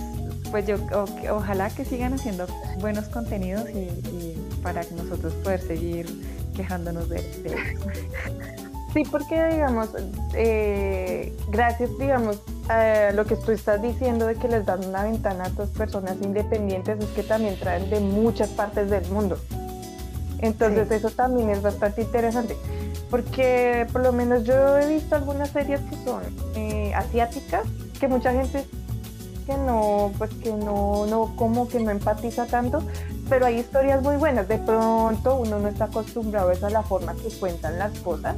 [0.50, 0.76] pues yo
[1.30, 2.46] ojalá que sigan haciendo
[2.80, 3.88] buenos contenidos y,
[4.62, 6.06] para que nosotros poder seguir
[6.54, 7.86] quejándonos de, de eso.
[8.92, 9.88] Sí, porque digamos,
[10.34, 15.44] eh, gracias, digamos, a lo que tú estás diciendo de que les dan una ventana
[15.44, 19.38] a otras personas independientes, es que también traen de muchas partes del mundo.
[20.40, 22.56] Entonces eso también es bastante interesante,
[23.12, 26.22] porque por lo menos yo he visto algunas series que son
[26.56, 27.66] eh, asiáticas
[28.00, 28.64] que mucha gente
[29.46, 32.82] que no, pues que no, no, como que no empatiza tanto,
[33.28, 34.48] pero hay historias muy buenas.
[34.48, 38.36] De pronto uno no está acostumbrado a la forma que cuentan las cosas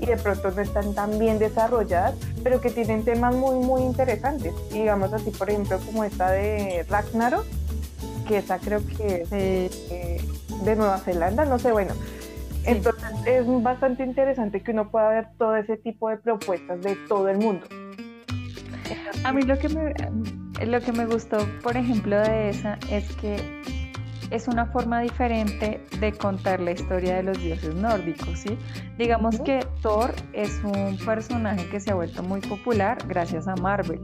[0.00, 4.52] y de pronto no están tan bien desarrolladas, pero que tienen temas muy, muy interesantes.
[4.72, 7.44] digamos así, por ejemplo, como esta de Ragnarok,
[8.26, 10.20] que esa creo que es de,
[10.64, 11.94] Nueva Zelanda, no sé, bueno.
[12.64, 12.95] Entonces
[13.26, 17.38] es bastante interesante que uno pueda ver todo ese tipo de propuestas de todo el
[17.38, 17.66] mundo.
[19.24, 19.94] A mí lo que me,
[20.64, 23.36] lo que me gustó, por ejemplo, de esa es que
[24.30, 28.56] es una forma diferente de contar la historia de los dioses nórdicos, ¿sí?
[28.98, 34.00] Digamos que Thor es un personaje que se ha vuelto muy popular gracias a Marvel.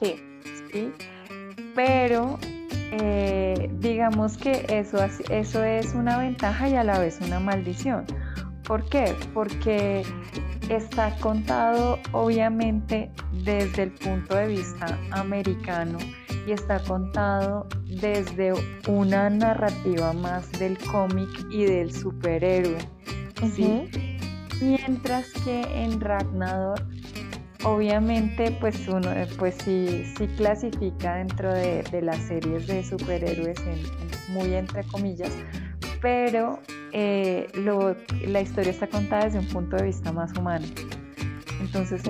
[0.00, 0.16] Sí.
[0.72, 0.92] ¿sí?
[1.74, 2.38] Pero
[2.92, 4.98] eh, digamos que eso,
[5.30, 8.04] eso es una ventaja y a la vez una maldición.
[8.64, 9.14] ¿Por qué?
[9.34, 10.02] Porque
[10.68, 13.10] está contado obviamente
[13.44, 15.98] desde el punto de vista americano
[16.46, 18.52] y está contado desde
[18.88, 22.78] una narrativa más del cómic y del superhéroe.
[23.54, 23.88] ¿sí?
[24.60, 26.80] Mientras que en Ragnarok
[27.64, 33.58] obviamente pues uno pues sí, sí clasifica dentro de, las series de superhéroes
[34.30, 35.32] muy entre comillas
[36.02, 36.58] pero
[36.92, 37.48] eh,
[38.26, 40.66] la historia está contada desde un punto de vista más humano.
[41.60, 42.02] Entonces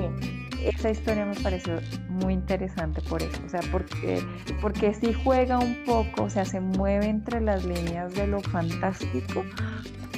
[0.65, 4.25] esa historia me pareció muy interesante por eso, o sea, porque,
[4.61, 9.45] porque sí juega un poco, o sea, se mueve entre las líneas de lo fantástico,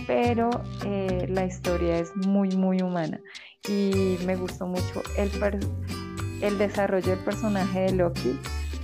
[0.06, 0.50] pero
[0.84, 3.20] eh, la historia es muy, muy humana.
[3.66, 5.30] Y me gustó mucho el,
[6.42, 8.38] el desarrollo del personaje de Loki,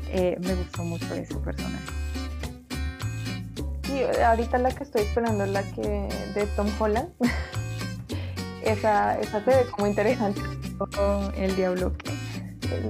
[0.09, 2.00] eh, me gustó mucho ese personaje.
[3.93, 7.11] Y ahorita la que estoy esperando es la que de Tom Holland.
[8.63, 10.41] esa, esa se ve como interesante.
[11.37, 11.93] El diablo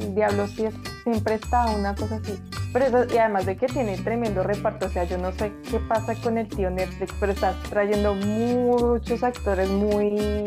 [0.01, 0.65] El diablo sí
[1.03, 2.39] siempre está una cosa así.
[2.73, 6.15] Pero y además de que tiene tremendo reparto, o sea, yo no sé qué pasa
[6.15, 10.47] con el tío Netflix, pero está trayendo muchos actores muy,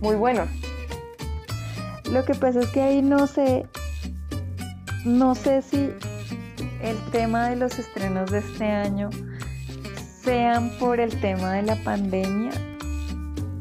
[0.00, 0.48] muy buenos.
[2.10, 3.66] Lo que pasa es que ahí no sé,
[5.04, 5.90] no sé si
[6.80, 9.10] el tema de los estrenos de este año
[10.24, 12.52] sean por el tema de la pandemia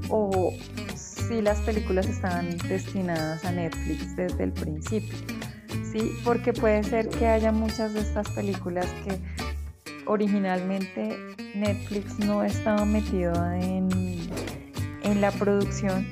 [0.10, 0.54] o
[0.96, 5.18] si las películas estaban destinadas a Netflix desde el principio.
[5.92, 9.20] Sí, porque puede ser que haya muchas de estas películas que
[10.06, 11.18] originalmente
[11.56, 13.90] Netflix no estaba metido en,
[15.04, 16.08] en la producción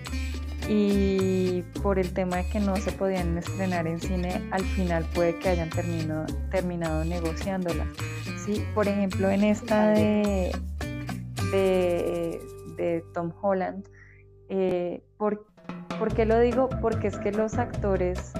[0.73, 5.37] y por el tema de que no se podían estrenar en cine, al final puede
[5.37, 7.87] que hayan terminado, terminado negociándolas.
[8.45, 8.65] ¿sí?
[8.73, 10.55] Por ejemplo, en esta de,
[11.51, 13.85] de Tom Holland,
[14.47, 15.45] eh, ¿por,
[16.15, 16.69] qué lo digo?
[16.81, 18.31] Porque es que los actores,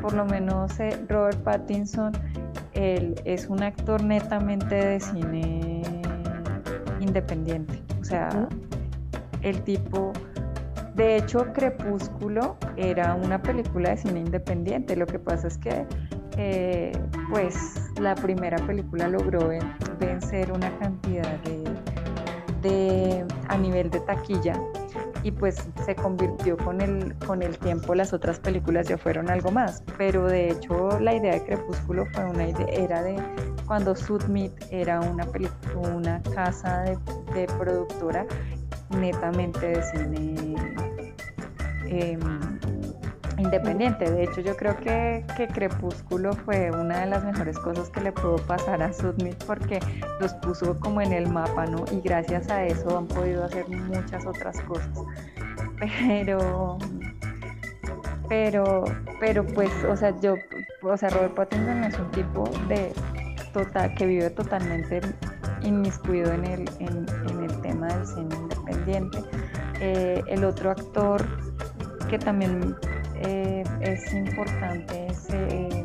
[0.00, 2.12] por lo menos eh, Robert Pattinson,
[2.74, 5.82] él es un actor netamente de cine
[7.00, 7.82] independiente.
[8.00, 8.48] O sea,
[9.42, 10.12] el tipo,
[10.94, 14.94] de hecho, Crepúsculo era una película de cine independiente.
[14.94, 15.86] Lo que pasa es que,
[16.36, 16.92] eh,
[17.30, 19.50] pues, la primera película logró
[19.98, 21.38] vencer una cantidad
[22.62, 24.54] de, a nivel de taquilla
[25.24, 29.50] y pues se convirtió con el, con el tiempo, las otras películas ya fueron algo
[29.50, 33.16] más, pero de hecho la idea de Crepúsculo fue una idea, era de
[33.66, 35.26] cuando Sudmit era una,
[35.94, 36.82] una casa
[37.34, 38.26] de, productora
[38.98, 40.54] netamente de cine
[41.86, 42.20] em,
[43.38, 44.10] independiente.
[44.10, 48.36] De hecho, yo creo que, Crepúsculo fue una de las mejores cosas que le pudo
[48.36, 49.80] pasar a Sudmit porque
[50.20, 51.84] los puso como en el mapa, ¿no?
[51.90, 54.90] Y gracias a eso han podido hacer muchas otras cosas.
[55.80, 56.78] Pero,
[58.28, 58.84] pero,
[59.18, 60.36] pero pues, o sea, yo,
[60.82, 62.92] o sea, Robert Pattinson es un tipo de
[63.52, 65.00] total, que vive totalmente
[65.62, 67.06] inmiscuido en el, en,
[67.42, 68.36] el tema del cine
[69.80, 71.24] Eh, el otro actor
[72.08, 72.76] que también
[73.16, 75.84] eh, es importante ese...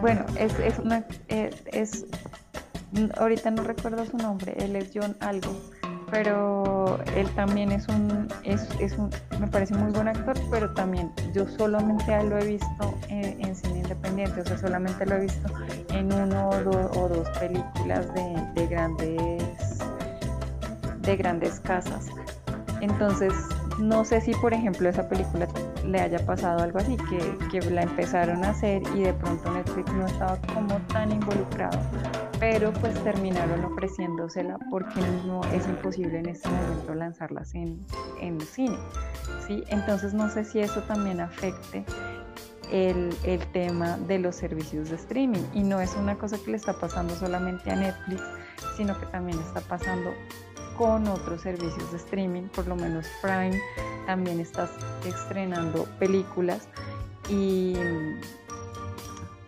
[0.00, 1.04] Bueno, es, es una...
[1.28, 2.06] Es,
[3.16, 5.54] ahorita no recuerdo su nombre, él es John algo,
[6.12, 9.08] pero él también es un, es, es un,
[9.40, 14.42] me parece muy buen actor, pero también yo solamente lo he visto en, cine independiente,
[14.42, 15.50] o sea, solamente lo he visto
[15.88, 19.78] en uno o, o dos películas de, de grandes
[21.00, 22.06] de grandes casas.
[22.82, 23.32] Entonces,
[23.78, 25.48] no sé si, por ejemplo, esa película
[25.84, 29.92] le haya pasado algo así, que, que, la empezaron a hacer y de pronto Netflix
[29.92, 31.78] no estaba como tan involucrado.
[32.42, 37.86] Pero pues terminaron ofreciéndosela porque no es imposible en este momento lanzarlas en,
[38.20, 38.76] en cine.
[39.46, 39.62] ¿sí?
[39.68, 41.84] Entonces no sé si eso también afecte
[42.72, 45.44] el, el, tema de los servicios de streaming.
[45.54, 48.20] Y no es una cosa que le está pasando solamente a Netflix,
[48.76, 50.10] sino que también está pasando
[50.76, 53.56] con otros servicios de streaming, por lo menos Prime
[54.06, 54.68] también está
[55.06, 56.66] estrenando películas
[57.28, 57.74] y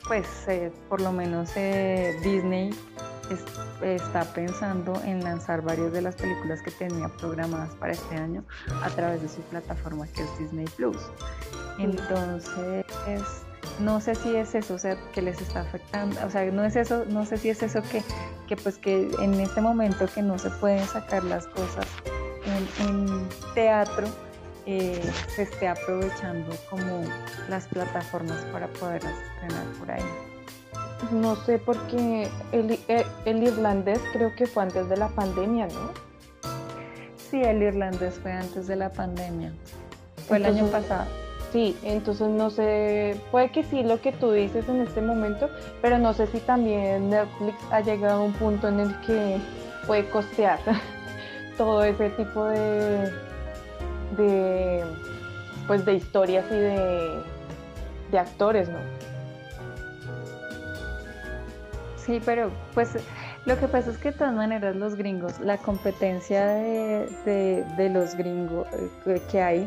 [0.07, 2.71] pues eh, por lo menos eh, Disney
[3.83, 8.45] está pensando en lanzar varias de las películas que tenía programadas para este año
[8.83, 10.99] a través de su plataforma que es Disney Plus.
[11.79, 12.85] Entonces,
[13.81, 16.77] no sé si es eso, o sea, que les está afectando, o sea, no es
[16.77, 18.03] eso, no sé si es eso que,
[18.47, 21.87] que pues que en este momento que no se pueden sacar las cosas
[22.79, 24.07] en, teatro,
[24.67, 25.01] eh,
[25.35, 27.03] se esté aprovechando como
[27.49, 30.03] las plataformas para poderlas estrenar por ahí.
[31.13, 35.93] No sé, porque el, eh, el, irlandés creo que fue antes de la pandemia, ¿no?
[37.17, 39.53] Sí, el irlandés fue antes de la pandemia.
[40.29, 41.07] Fue el año pasado.
[41.55, 45.49] Sí, entonces no sé, puede que sí lo que tú dices en este momento,
[45.81, 49.39] pero no sé si también Netflix ha llegado a un punto en el que
[49.87, 50.59] puede costear
[51.57, 53.09] todo ese tipo de,
[54.17, 54.44] de
[55.67, 57.23] pues de historias y de,
[58.11, 58.79] de actores, ¿no?
[61.97, 62.91] Sí, pero pues
[63.47, 68.15] lo que pasa es que de todas maneras los gringos, la competencia de, de los
[68.15, 68.67] gringos
[69.07, 69.67] eh, que hay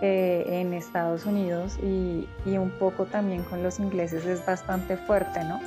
[0.00, 5.60] eh, en Estados Unidos y, un poco también con los ingleses es bastante fuerte, ¿no?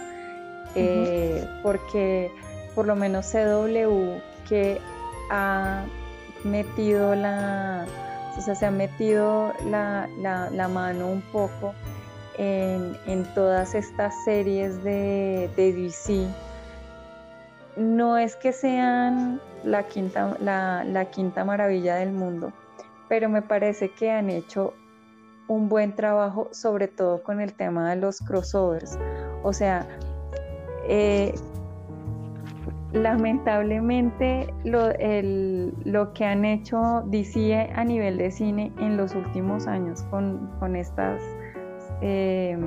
[0.74, 2.32] Eh, porque
[2.74, 4.80] por lo menos CW que
[5.30, 5.84] ha
[6.45, 7.86] metido la,
[8.38, 10.08] o sea, se ha metido la,
[10.74, 11.74] mano un poco
[12.38, 16.28] en, todas estas series de, de, DC.
[17.78, 22.52] No es que sean la quinta, la quinta maravilla del mundo,
[23.08, 24.74] pero me parece que han hecho
[25.52, 28.98] un buen trabajo, sobre todo con el tema de los crossovers.
[29.44, 29.86] O sea,
[30.88, 31.34] eh,
[32.94, 34.89] lamentablemente lo,
[35.86, 41.22] lo, que han hecho DC a nivel de cine en los últimos años con, estas,
[42.02, 42.62] em,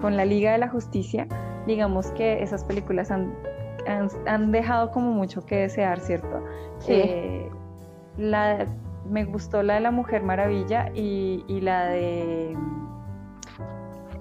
[0.00, 1.26] con la Liga de la Justicia,
[1.66, 3.32] digamos que esas películas han,
[4.26, 6.42] han, dejado como mucho que desear, ¿cierto?
[6.80, 6.92] Sí.
[6.92, 7.50] Eh,
[8.18, 8.66] la,
[9.08, 12.56] me gustó la de la Mujer Maravilla y, la de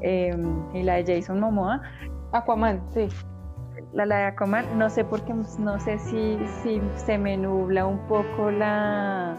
[0.02, 1.82] em, y la de Jason Momoa.
[2.32, 3.08] Aquaman, sí.
[3.96, 8.52] La, Aquaman, no sé por qué, no sé si, si se me nubla un poco
[8.52, 9.38] la,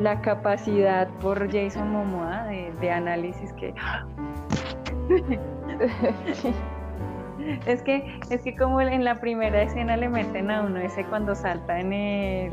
[0.00, 3.74] la capacidad por Jason Momoa de, análisis que
[7.66, 11.34] es que es que como en la primera escena le meten a uno ese cuando
[11.34, 12.52] salta en el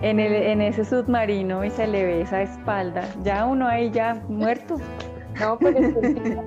[0.00, 4.14] en, el, en ese submarino y se le ve esa espalda, ya uno ahí ya
[4.28, 4.78] muerto.
[5.58, 6.38] Que,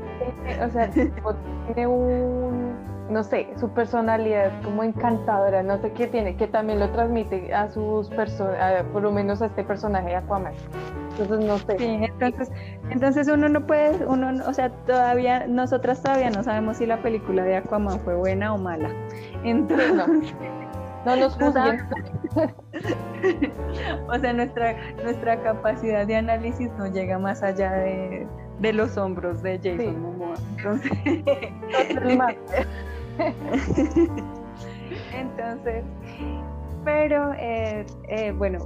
[0.66, 2.74] o sea, tiene un,
[3.10, 7.70] no sé, su personalidad como encantadora, no sé qué tiene, que también lo transmite a
[7.70, 10.54] sus personas, por lo menos a este personaje de Aquaman.
[11.12, 11.78] Entonces no sé.
[11.78, 12.52] Sí, entonces,
[12.90, 17.44] entonces uno no puede, uno, o sea, todavía, nosotras todavía no sabemos si la película
[17.44, 18.90] de Aquaman fue buena o mala.
[19.44, 20.06] Entonces, no.
[21.06, 21.82] No nos juzguen.
[24.08, 28.26] o sea, nuestra, nuestra capacidad de análisis no llega más allá de,
[28.72, 30.36] los hombros de Jason Momoa.
[35.14, 35.84] Entonces,
[36.86, 38.60] pero eh, eh, bueno,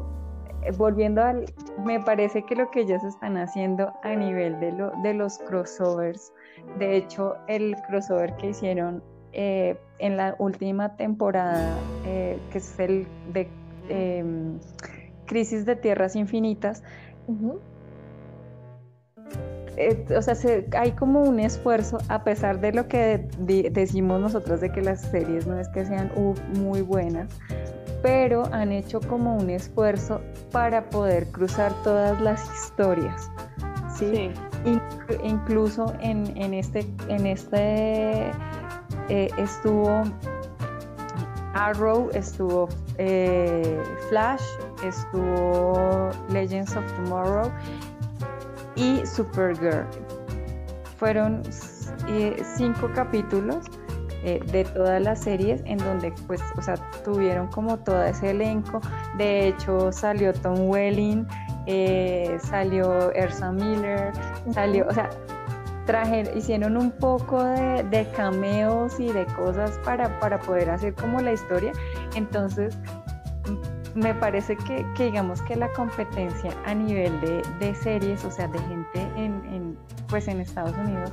[0.78, 1.46] volviendo al,
[1.86, 6.34] me parece que lo que ellos están haciendo a nivel de, lo, de los crossovers,
[6.80, 9.02] de hecho, el crossover que hicieron
[9.34, 13.48] eh, en la última temporada, eh, que es el de
[13.90, 14.60] em,
[15.26, 16.84] Crisis de Tierras Infinitas,
[19.78, 20.36] eh, o sea,
[20.78, 25.46] hay como un esfuerzo, a pesar de lo que decimos nosotros de que las series
[25.46, 26.12] no es que sean
[26.56, 27.30] muy buenas,
[28.02, 30.22] pero han hecho como un esfuerzo
[30.52, 33.30] para poder cruzar todas las historias.
[33.96, 34.32] ¿sí?
[35.24, 38.32] incluso en, en, este, en este
[39.10, 40.04] eh, estuvo
[41.54, 42.68] Arrow, estuvo
[42.98, 44.44] eh, Flash,
[44.84, 47.52] estuvo Legends of Tomorrow
[48.78, 49.86] y Supergirl.
[50.98, 51.42] Fueron
[52.08, 53.66] eh, cinco capítulos
[54.24, 56.76] de todas las series en donde pues, o sea,
[57.06, 58.82] tuvieron como todo ese elenco.
[59.18, 61.26] De hecho, salió Tom Welling,
[62.42, 64.12] salió Ersa Miller,
[64.52, 65.10] salió, o sea,
[65.88, 71.34] traje, hicieron un poco de, cameos y de cosas para, para poder hacer como la
[71.34, 71.72] historia.
[72.14, 72.78] Entonces,
[73.98, 79.02] me parece que, digamos que la competencia a nivel de, series, o sea, de gente
[79.16, 79.76] en,
[80.08, 81.12] pues en Estados Unidos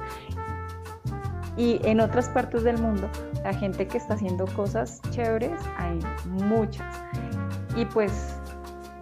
[1.57, 3.09] y en otras partes del mundo,
[3.43, 7.03] la gente que está haciendo cosas chéveres, hay muchas.
[7.75, 8.37] Y pues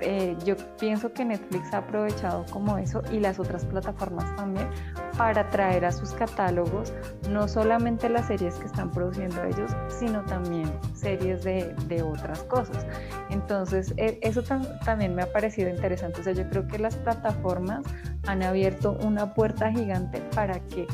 [0.01, 4.69] eh, yo pienso que Netflix ha aprovechado como eso y las otras plataformas también
[5.17, 6.93] para traer a sus catálogos
[7.29, 12.87] no solamente las series que están produciendo ellos, sino también series de, de otras cosas.
[13.31, 14.43] Entonces, e, eso
[14.85, 16.21] también me ha parecido interesante.
[16.21, 17.83] O sea, yo creo que las plataformas
[18.27, 20.87] han abierto una puerta gigante para que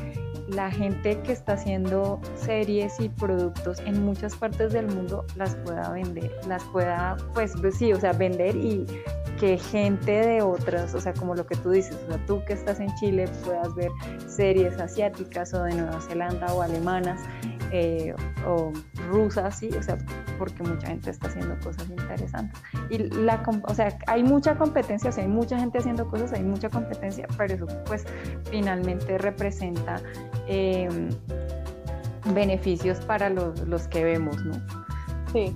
[0.48, 5.90] la gente que está haciendo series y productos en muchas partes del mundo las pueda
[5.90, 8.86] vender, las pueda, pues, pues sí, o sea, vender y
[9.38, 12.54] que gente de otras, o sea, como lo que tú dices, o sea, tú que
[12.54, 13.90] estás en Chile puedas ver
[14.26, 17.20] series asiáticas o de Nueva Zelanda o alemanas
[17.70, 18.14] eh,
[18.46, 18.72] o
[19.10, 19.98] rusas, sí, o sea,
[20.38, 22.60] porque mucha gente está haciendo cosas interesantes.
[22.90, 26.42] Y la, o sea, hay mucha competencia, o sea, hay mucha gente haciendo cosas, hay
[26.42, 28.04] mucha competencia, pero eso pues
[28.50, 30.00] finalmente representa
[30.48, 31.10] em,
[32.34, 34.54] beneficios para los, los que vemos, ¿no?
[35.32, 35.54] Sí,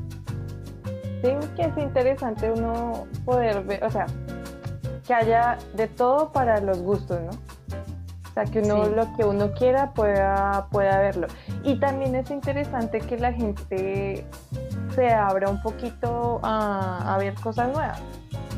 [1.22, 4.06] sí que es interesante uno poder ver, o sea,
[5.06, 7.30] que haya de todo para los gustos, ¿no?
[7.30, 11.26] O sea, que uno lo que uno quiera pueda, pueda verlo.
[11.64, 14.24] Y también es interesante que la gente
[14.94, 18.00] se abra un poquito a, a ver cosas nuevas.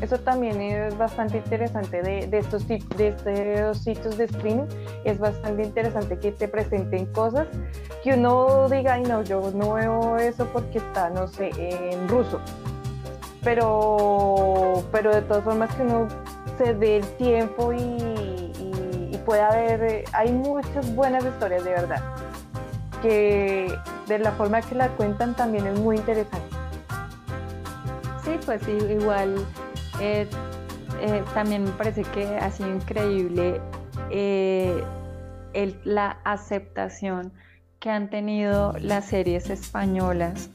[0.01, 4.67] Eso también es bastante interesante de, de, estos, de estos sitios de streaming.
[5.05, 7.47] Es bastante interesante que te presenten cosas
[8.03, 12.39] que uno diga, ay no, yo no veo eso porque está, no sé, en ruso.
[13.43, 16.07] Pero, pero de todas formas que uno
[16.57, 22.03] se dé el tiempo y, y, pueda ver, hay muchas buenas historias de verdad.
[23.01, 23.73] Que
[24.07, 26.55] de la forma que la cuentan también es muy interesante.
[28.23, 29.35] Sí, pues sí, igual
[29.99, 30.27] eh,
[31.01, 33.61] eh, también me parece que ha sido increíble
[34.09, 34.83] eh,
[35.83, 37.31] la aceptación
[37.79, 40.49] que han tenido las series españolas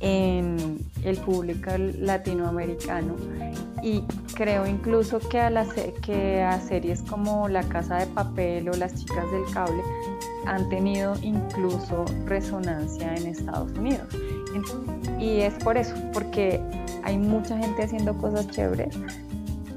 [0.00, 3.16] en el público latinoamericano
[3.82, 4.02] y
[4.34, 5.66] creo incluso que a,
[6.02, 9.82] que a series como La Casa de Papel o Las Chicas del Cable
[10.46, 14.08] han tenido incluso resonancia en Estados Unidos.
[15.18, 16.60] Y es por eso, porque
[17.02, 18.96] hay mucha gente haciendo cosas chéveres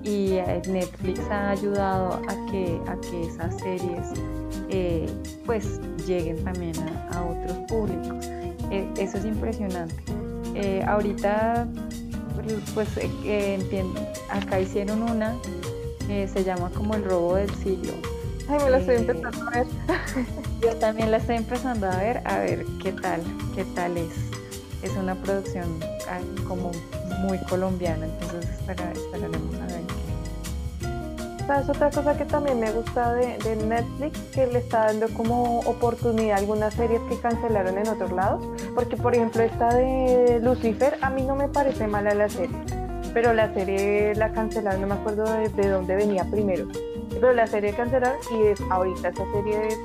[0.03, 4.07] y eh, Netflix ha ayudado a que, a que esas series
[4.69, 5.07] eh,
[5.45, 6.73] pues lleguen también
[7.11, 8.25] a, otros públicos.
[8.71, 9.95] E, eso es impresionante.
[10.55, 11.67] Eh, ahorita
[12.73, 12.89] pues
[13.23, 15.35] entiendo, acá hicieron una
[16.07, 17.93] que se llama como el robo del siglo.
[18.49, 19.67] Ay, me la estoy empezando a ver.
[20.61, 23.21] Yo también la estoy empezando a ver, a ver qué tal,
[23.55, 24.30] qué tal es.
[24.81, 25.79] Es una producción
[26.47, 26.71] como
[27.19, 30.01] muy colombiana, entonces esperaremos a ver
[31.59, 34.19] es otra cosa que también me gusta de, Netflix?
[34.33, 38.43] Que le está dando como oportunidad algunas series que cancelaron en otros lados.
[38.75, 42.55] Porque, por ejemplo, esta de Lucifer, a mí no me parece mala la serie.
[43.13, 46.67] Pero la serie la cancelaron, no me acuerdo de, dónde venía primero.
[47.09, 49.77] Pero la serie cancelaron y es, ahorita esa serie,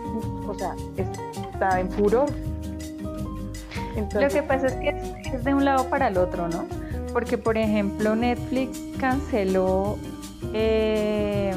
[1.53, 2.31] está en furor.
[3.97, 4.89] Lo que pasa es que
[5.35, 6.67] es de un lado para el otro, ¿no?
[7.13, 9.99] Porque, por ejemplo, Netflix canceló
[10.53, 11.55] eh,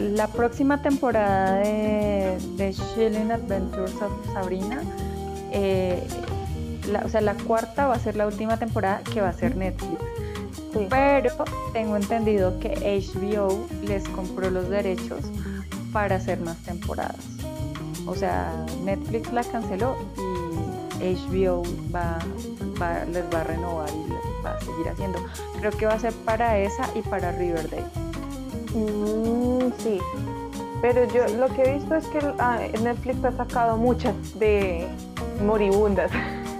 [0.00, 4.82] la próxima temporada de, de Chilling Adventures of Sabrina,
[5.52, 6.02] eh,
[6.90, 9.56] la, o sea, la cuarta va a ser la última temporada que va a ser
[9.56, 10.00] Netflix.
[10.90, 11.30] Pero
[11.72, 15.20] tengo entendido que HBO les compró los derechos
[15.92, 17.24] para hacer más temporadas.
[18.06, 18.52] O sea,
[18.84, 20.43] Netflix la canceló y
[21.04, 21.62] HBO
[21.94, 22.18] va,
[23.06, 25.18] les va a renovar y va a seguir haciendo.
[25.58, 27.84] Creo que va a ser para esa y para Riverdale.
[28.74, 30.00] Mm, sí,
[30.80, 34.86] pero yo lo que he visto es que ah, Netflix ha sacado muchas de
[35.44, 36.10] moribundas.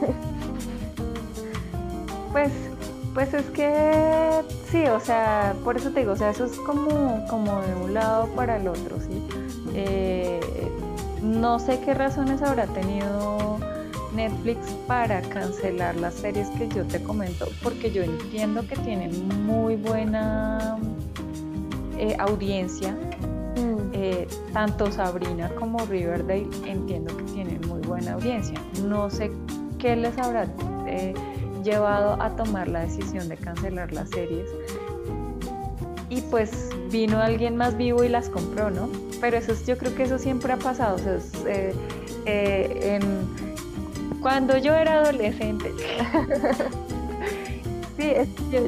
[2.33, 2.53] pues,
[3.13, 7.25] pues es que sí, o sea, por eso te digo, o sea, eso es como,
[7.29, 9.23] como de un lado para el otro, sí.
[9.75, 10.41] Eh,
[11.23, 13.59] no sé qué razones habrá tenido
[14.15, 19.77] Netflix para cancelar las series que yo te comento, porque yo entiendo que tienen muy
[19.77, 20.79] buena
[21.99, 22.93] eh, audiencia.
[22.93, 23.93] Mm.
[23.93, 28.61] Eh, tanto Sabrina como Riverdale entiendo que tienen muy buena audiencia.
[28.87, 29.31] No sé
[29.79, 30.47] qué les habrá
[30.87, 31.15] eh,
[31.63, 34.49] llevado a tomar la decisión de cancelar las series.
[36.11, 38.89] Y pues vino alguien más vivo y las compró, ¿no?
[39.25, 40.97] pero eso yo creo que eso siempre ha pasado.
[40.97, 41.19] O sea,
[42.27, 43.03] eh, en,
[44.25, 45.71] cuando yo era adolescente.
[47.99, 48.15] sí,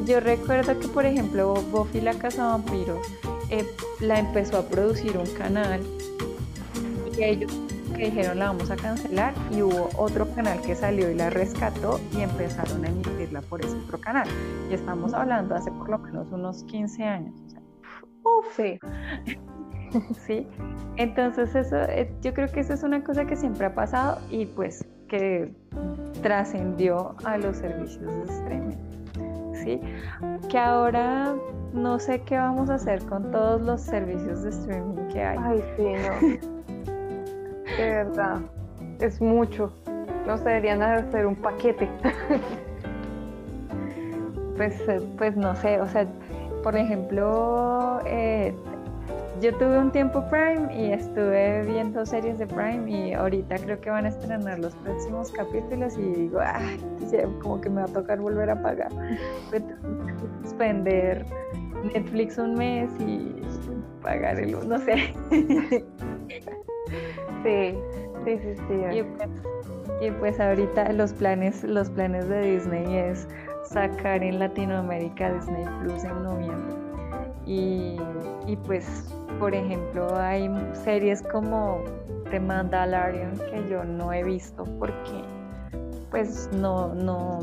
[0.05, 3.01] yo, recuerdo que, por ejemplo, Buffy la Casa Vampiro
[3.49, 3.65] eh,
[3.99, 5.81] la empezó a producir un canal
[7.17, 7.51] y ellos
[7.95, 11.99] que dijeron la vamos a cancelar y hubo otro canal que salió y la rescató
[12.15, 14.27] y empezaron a emitirla por ese otro canal.
[14.69, 17.33] Y estamos hablando hace por lo menos unos 15 años.
[18.21, 18.45] Uf,
[20.27, 20.45] sí.
[20.97, 24.45] Entonces eso, eh, yo creo que eso es una cosa que siempre ha pasado y
[24.45, 25.51] pues que
[26.21, 28.77] trascendió a los servicios de streaming.
[29.63, 29.79] ¿sí?
[30.49, 31.35] Que ahora
[31.73, 35.37] no sé qué vamos a hacer con todos los servicios de streaming que hay.
[35.41, 36.37] Ay, sí, no.
[37.77, 38.39] de verdad,
[38.99, 39.71] es mucho.
[40.25, 41.89] No se deberían hacer un paquete.
[44.57, 46.07] pues, eh, pues no sé, o sea,
[46.63, 48.55] por ejemplo, eh,
[49.41, 53.89] yo tuve un tiempo Prime y estuve viendo series de Prime y ahorita creo que
[53.89, 56.79] van a estrenar los próximos capítulos y digo, ay,
[57.41, 58.89] como que me va a tocar volver a pagar.
[60.43, 61.25] Suspender
[61.93, 63.35] Netflix un mes y
[64.01, 65.13] pagar el, no sé.
[67.43, 67.77] Sí,
[68.25, 69.03] sí, sí, sí.
[69.17, 69.29] Pues,
[70.01, 73.27] y pues, ahorita los planes, los planes de Disney es
[73.63, 76.75] sacar en Latinoamérica Disney Plus en noviembre.
[77.45, 77.97] Y,
[78.47, 81.83] y pues, por ejemplo, hay series como
[82.29, 85.23] The Mandalorian que yo no he visto porque
[86.09, 87.39] pues no, no,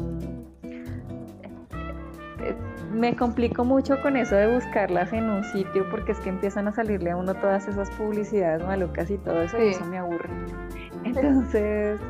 [2.95, 6.73] me complico mucho con eso de buscarlas en un sitio porque es que empiezan a
[6.73, 10.31] salirle a uno todas esas publicidades malucas y todo eso y eso me aburre.
[11.05, 12.01] Entonces,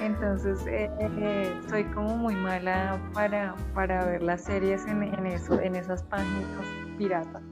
[0.00, 6.02] entonces eh, soy como muy mala para, para ver las series en, eso, en esas
[6.04, 6.66] páginas
[6.98, 7.42] piratas.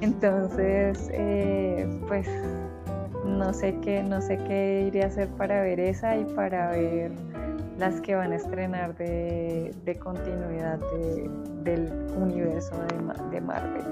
[0.00, 2.28] Entonces, eh, pues
[3.24, 7.12] no sé qué, no sé qué iré a hacer para ver esa y para ver
[7.78, 10.78] las que van a estrenar de, continuidad
[11.62, 12.74] del universo
[13.30, 13.82] de, Marvel.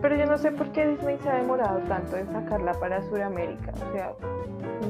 [0.00, 3.72] Pero yo no sé por qué Disney se ha demorado tanto en sacarla para Sudamérica.
[3.88, 4.12] O sea,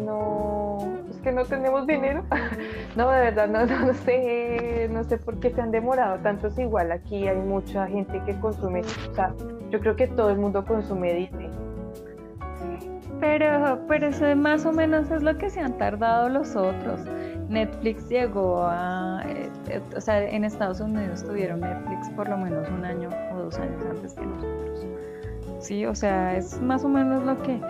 [0.05, 0.98] no.
[1.33, 2.25] No tenemos dinero.
[2.97, 4.89] no, de verdad, no, no, sé.
[4.91, 6.49] No sé por qué se han demorado tanto.
[6.49, 8.81] Es igual, aquí hay mucha gente que consume.
[8.81, 9.35] O sea,
[9.71, 11.51] yo creo que todo el mundo consume Disney.
[13.21, 17.01] Pero, pero eso más o menos es lo que se han tardado los otros.
[17.49, 22.69] Netflix llegó a, eh, eh, o sea, en Estados Unidos tuvieron Netflix por lo menos
[22.69, 24.87] un año o dos años antes que nosotros.
[25.61, 27.61] Sí, o sea, es más o menos lo que,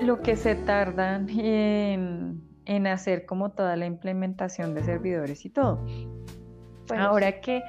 [0.00, 5.84] lo que se tardan en, en hacer como toda la implementación de servidores y todo.
[6.96, 7.62] Ahora que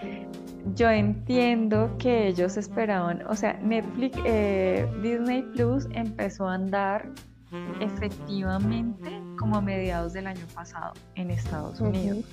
[0.75, 7.09] yo entiendo que ellos esperaban, o sea, Netflix, eh, Disney Plus empezó a andar
[7.79, 9.09] efectivamente
[9.39, 12.25] como a mediados del año pasado en Estados Unidos.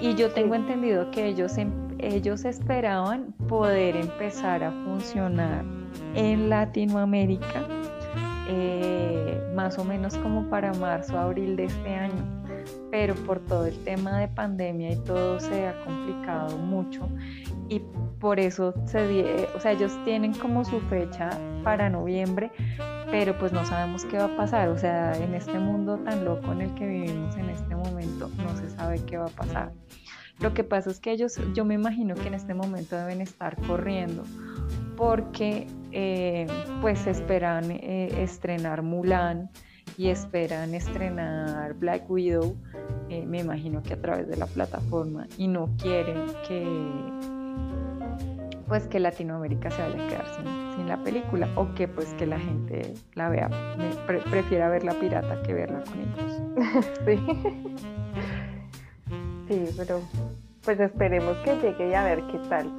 [0.00, 5.64] Y yo tengo entendido que ellos, em, ellos esperaban poder empezar a funcionar
[6.14, 7.66] en Latinoamérica
[8.48, 12.44] eh, más o menos como para marzo, abril de este año.
[12.90, 17.08] Pero por todo el tema de pandemia y todo se ha complicado mucho
[17.68, 17.82] y
[18.20, 21.30] por eso se, o sea, ellos tienen como su fecha
[21.62, 22.50] para noviembre,
[23.10, 26.52] pero pues no sabemos qué va a pasar, o sea, en este mundo tan loco
[26.52, 29.72] en el que vivimos en este momento, no se sabe qué va a pasar.
[30.38, 33.56] Lo que pasa es que ellos, yo me imagino que en este momento deben estar
[33.66, 34.22] corriendo
[34.96, 35.66] porque
[35.98, 36.46] eh,
[36.82, 39.48] pues esperan eh, estrenar Mulan
[39.96, 42.54] y esperan estrenar Black Widow,
[43.08, 46.66] eh, me imagino que a través de la plataforma, y no quieren que
[48.68, 50.26] pues que Latinoamérica se vaya a quedar
[50.76, 53.48] sin, la película o que pues que la gente la vea,
[54.30, 56.86] prefiera ver la pirata que verla con ellos.
[57.06, 57.18] sí.
[59.48, 60.02] sí, pero
[60.62, 62.70] pues esperemos que llegue y a ver qué tal.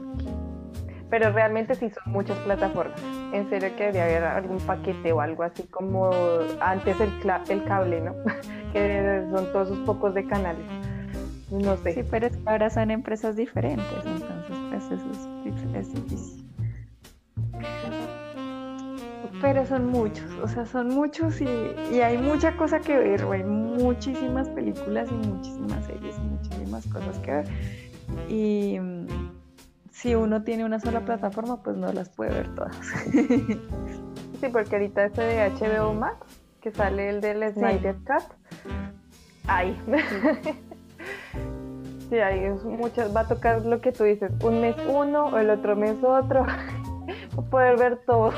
[1.10, 3.00] Pero realmente sí son muchas plataformas.
[3.34, 6.12] En serio que debería haber algún paquete o algo así como
[6.60, 7.12] antes el,
[7.50, 8.16] el cable, ¿no?
[8.74, 10.66] que son todos esos pocos de canales.
[11.52, 11.94] No sé.
[11.94, 15.10] Sí, pero ahora son empresas diferentes, entonces pues eso
[15.76, 16.44] es, difícil.
[19.40, 21.48] Pero son muchos, o sea, son muchos y,
[21.92, 27.18] y hay mucha cosa que ver, hay muchísimas películas y muchísimas series y muchísimas cosas
[27.20, 27.46] que ver.
[28.28, 28.80] Y
[29.98, 32.76] si uno tiene una sola plataforma, pues no las puede ver todas.
[33.12, 36.18] sí, porque ahorita este de HBO Max,
[36.62, 38.06] que sale el del Snyder sí.
[38.06, 38.24] Cut,
[39.48, 39.80] ahí.
[42.10, 45.38] Sí, ahí es muchas, va a tocar lo que tú dices, un mes uno o
[45.40, 46.46] el otro mes otro,
[47.52, 48.32] poder ver todo.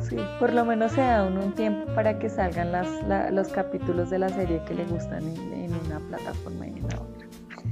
[0.00, 2.72] Sí, por lo menos se da uno un tiempo para que salgan
[3.34, 7.00] los capítulos de la serie que le gustan en, en una plataforma y en la
[7.02, 7.27] otra.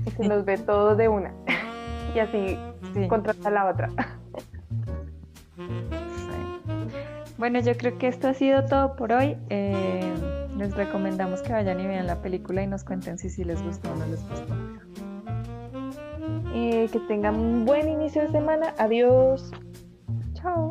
[0.06, 1.32] Y se los ve todos de una.
[2.14, 2.56] Y así
[3.08, 3.90] contrata la otra.
[7.36, 9.36] Bueno, yo creo que esto ha sido todo por hoy.
[9.50, 10.14] Eh,
[10.56, 13.92] les recomendamos que vayan y vean la película y nos cuenten si sí les gustó
[13.92, 14.54] o no les gustó.
[16.54, 18.74] Eh, que tengan un buen inicio de semana.
[18.78, 19.50] Adiós.
[20.32, 20.70] Chao.